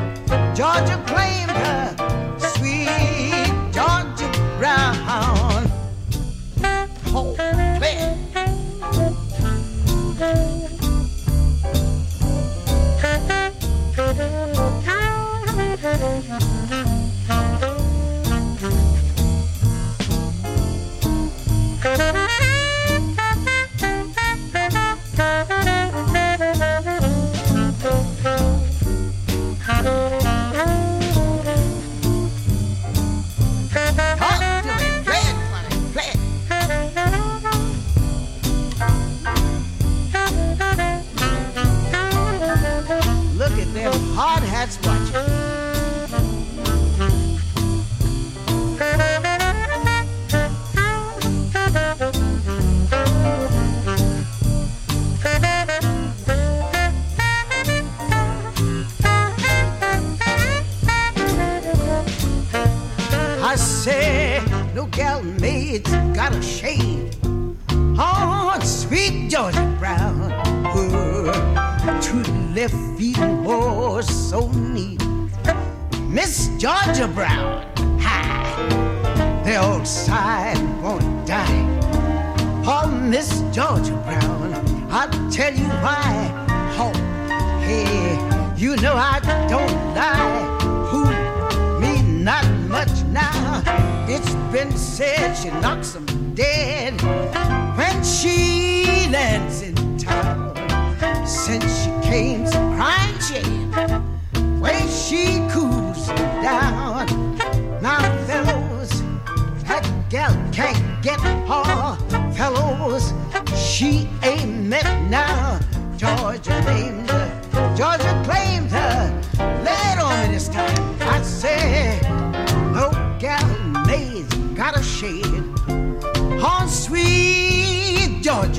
Georgia 0.54 0.98
claimed 1.06 1.56
her. 1.64 1.96
Sweet 2.52 3.50
Georgia 3.72 4.28
Brown. 4.58 5.41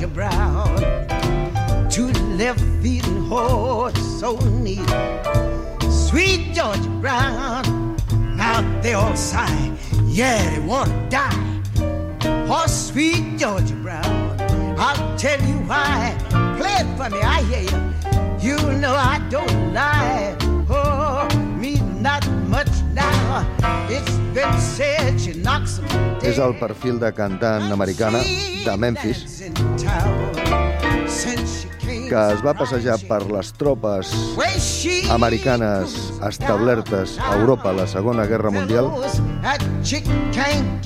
Georgia 0.04 0.14
Brown. 0.14 1.88
Two 1.90 2.08
left 2.36 2.60
feet 2.82 3.06
and 3.06 3.26
horse 3.26 3.98
so 4.20 4.36
neat. 4.60 4.86
Sweet 5.90 6.52
Georgia 6.52 6.90
Brown. 7.00 7.96
Now 8.36 8.60
they 8.82 8.92
all 8.92 9.16
sigh, 9.16 9.72
yeah, 10.04 10.50
they 10.50 10.60
want 10.60 10.90
to 10.90 11.08
die. 11.08 11.62
Oh, 12.50 12.66
sweet 12.66 13.38
Georgia 13.38 13.74
Brown. 13.76 14.36
I'll 14.78 15.16
tell 15.16 15.40
you 15.40 15.56
why. 15.66 16.14
Play 16.58 16.74
it 16.80 16.96
for 16.98 17.08
me, 17.08 17.22
I 17.22 17.42
hear 17.44 17.62
you. 18.42 18.56
You 18.56 18.72
know 18.78 18.94
I 18.94 19.26
don't 19.30 19.72
lie. 19.72 20.43
És 26.24 26.38
el 26.38 26.54
perfil 26.58 26.98
de 27.02 27.12
cantant 27.14 27.70
americana 27.72 28.20
de 28.64 28.76
Memphis 28.80 29.44
que 32.04 32.20
es 32.34 32.42
va 32.44 32.52
passejar 32.56 32.96
per 33.08 33.20
les 33.30 33.50
tropes 33.58 34.10
americanes 35.10 35.94
establertes 36.28 37.18
a 37.18 37.34
Europa 37.38 37.70
a 37.70 37.76
la 37.80 37.86
Segona 37.90 38.26
Guerra 38.30 38.50
Mundial 38.54 38.90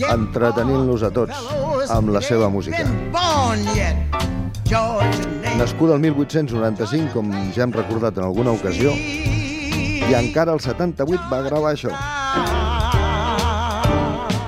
entretenint-los 0.09 1.03
a 1.03 1.11
tots 1.11 1.37
amb 1.91 2.13
la 2.15 2.23
seva 2.23 2.49
música. 2.49 2.85
Nascuda 5.59 5.95
el 5.97 6.01
1895, 6.05 7.13
com 7.15 7.31
ja 7.57 7.65
hem 7.65 7.73
recordat 7.73 8.19
en 8.21 8.25
alguna 8.29 8.53
ocasió, 8.53 8.93
i 10.09 10.15
encara 10.17 10.55
el 10.57 10.61
78 10.65 11.29
va 11.29 11.43
gravar 11.45 11.75
això. 11.75 11.91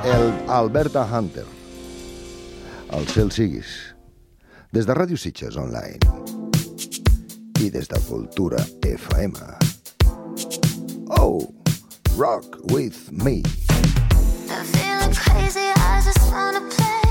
El 0.08 0.30
Alberta 0.48 1.02
Hunter. 1.04 1.44
El 2.96 3.06
cel 3.12 3.30
siguis. 3.30 3.74
Des 4.72 4.88
de 4.88 4.96
Ràdio 4.96 5.18
Sitges 5.20 5.58
Online 5.61 6.00
i 7.61 7.68
des 7.68 7.90
de 7.92 8.00
Cultura 8.08 8.64
FM. 8.88 9.36
Oh, 11.18 11.44
rock 12.16 12.56
with 12.72 13.11
me. 13.12 13.42
I 14.48 14.64
feeling 14.72 15.12
crazy, 15.12 15.68
I 15.76 16.00
just 16.00 16.24
wanna 16.32 16.64
play. 16.72 17.04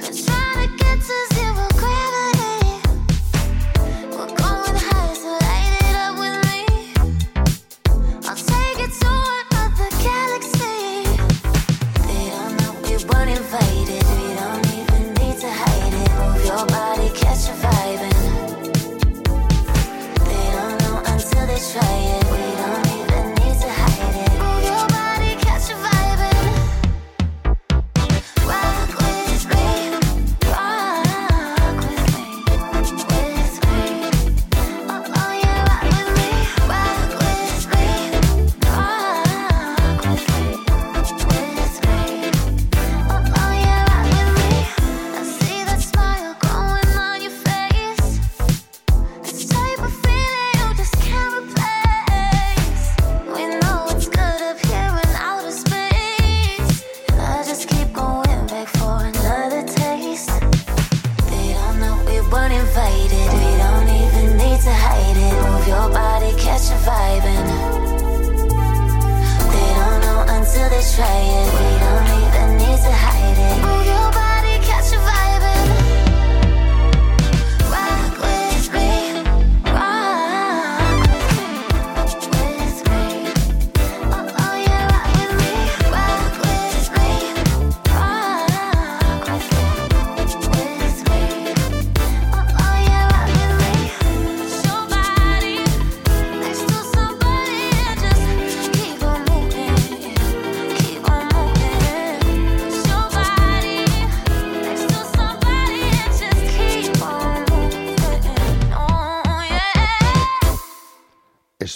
Been 0.00 0.16
trying 0.24 0.68
to 0.68 0.76
get 0.80 0.98
to 1.04 1.34
zero. 1.34 1.73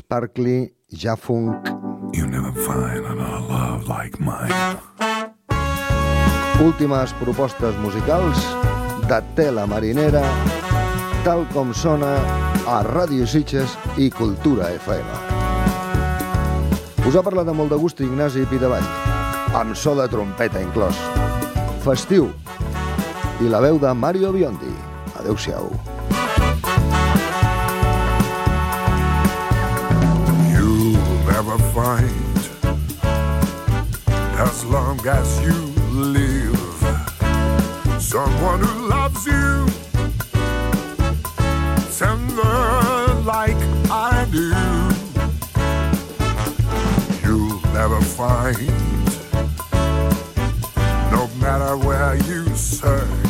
Parkley, 0.09 0.73
ja 0.89 1.17
funk. 1.17 1.69
You 2.17 2.27
never 2.27 2.51
find 2.53 3.05
another 3.05 3.41
love 3.45 3.85
like 3.89 4.19
mine. 4.19 4.49
Últimes 6.65 7.13
propostes 7.21 7.77
musicals 7.77 8.41
de 9.07 9.19
tela 9.37 9.67
marinera, 9.67 10.23
tal 11.25 11.45
com 11.53 11.75
sona 11.75 12.15
a 12.65 12.79
Ràdio 12.89 13.27
Sitges 13.29 13.77
i 14.01 14.09
Cultura 14.09 14.71
FM. 14.79 15.13
Us 17.05 17.13
ha 17.13 17.23
parlat 17.23 17.53
amb 17.53 17.61
molt 17.61 17.77
de 17.77 17.81
gust 17.85 18.01
Ignasi 18.01 18.49
Pitavall, 18.49 18.89
amb 19.61 19.77
so 19.77 19.93
de 20.01 20.09
trompeta 20.09 20.65
inclòs. 20.65 20.97
Festiu 21.85 22.33
i 23.45 23.53
la 23.53 23.61
veu 23.61 23.77
de 23.77 23.93
Mario 23.93 24.33
Biondi. 24.33 24.73
Adéu-siau. 25.21 25.98
mind. 31.89 32.43
As 34.47 34.63
long 34.67 35.01
as 35.07 35.29
you 35.47 35.59
live, 35.91 36.81
someone 37.99 38.61
who 38.61 38.89
loves 38.89 39.23
you, 39.33 39.67
tender 41.99 42.59
like 43.35 43.63
I 43.91 44.27
do, 44.37 44.49
you'll 47.23 47.61
never 47.79 48.01
find. 48.19 48.69
No 51.15 51.23
matter 51.41 51.75
where 51.87 52.17
you 52.29 52.43
search. 52.55 53.28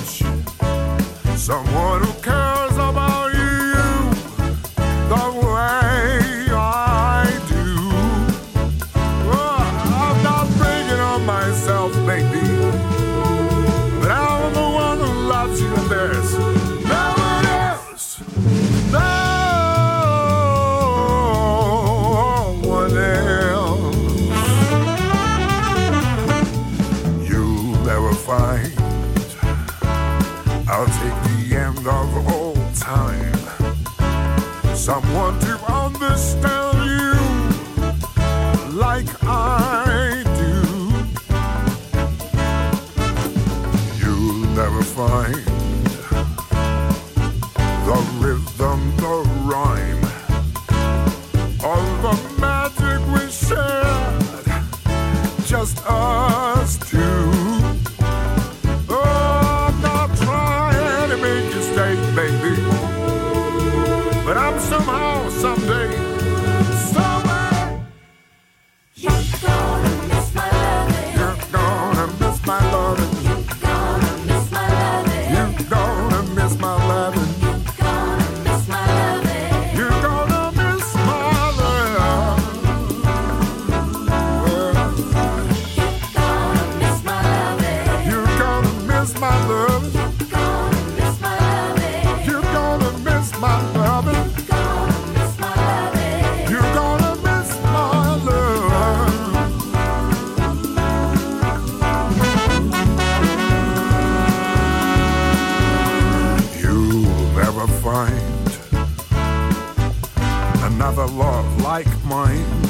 like 111.78 112.04
mine. 112.04 112.64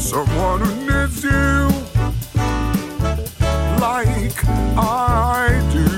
Someone 0.00 0.60
who 0.60 0.70
needs 0.88 1.22
you 1.22 1.68
like 3.78 4.38
I 4.76 5.50
do. 5.76 5.88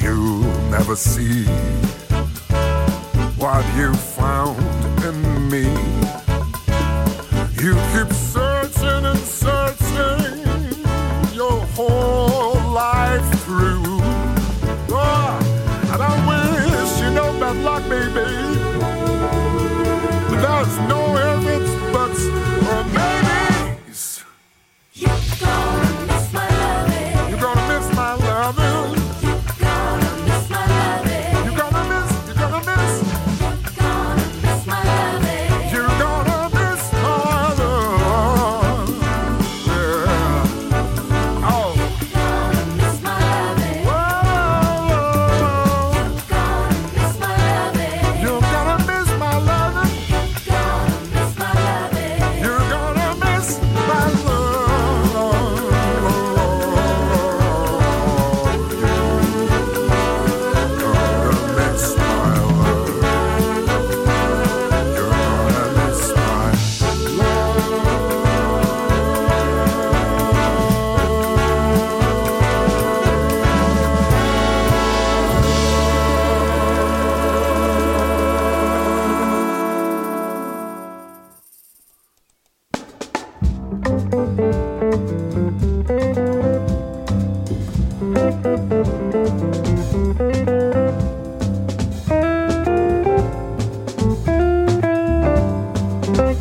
You'll 0.00 0.44
never 0.70 0.94
see 0.94 1.44
what 3.42 3.64
you 3.78 3.92
found 3.94 4.60
in 5.08 5.18
me. 5.50 5.66
You 7.60 7.74
keep 7.92 8.12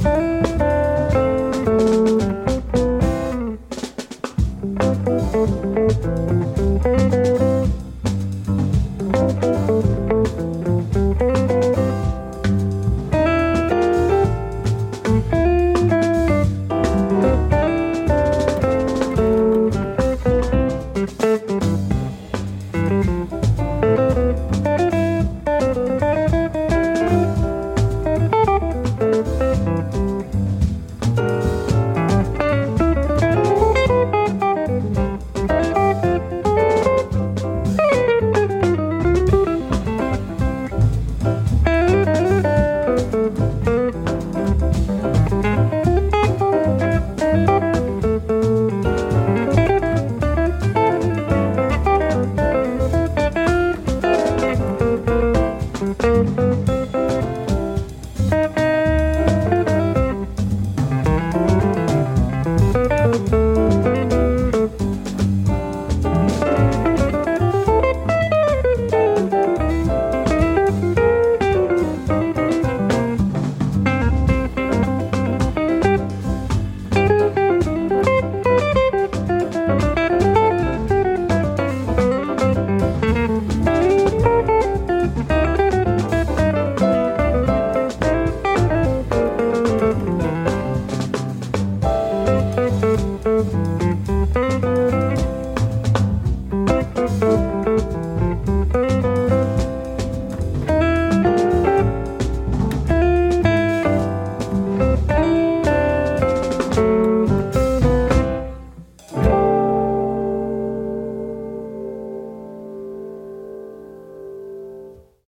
Música 0.05 0.74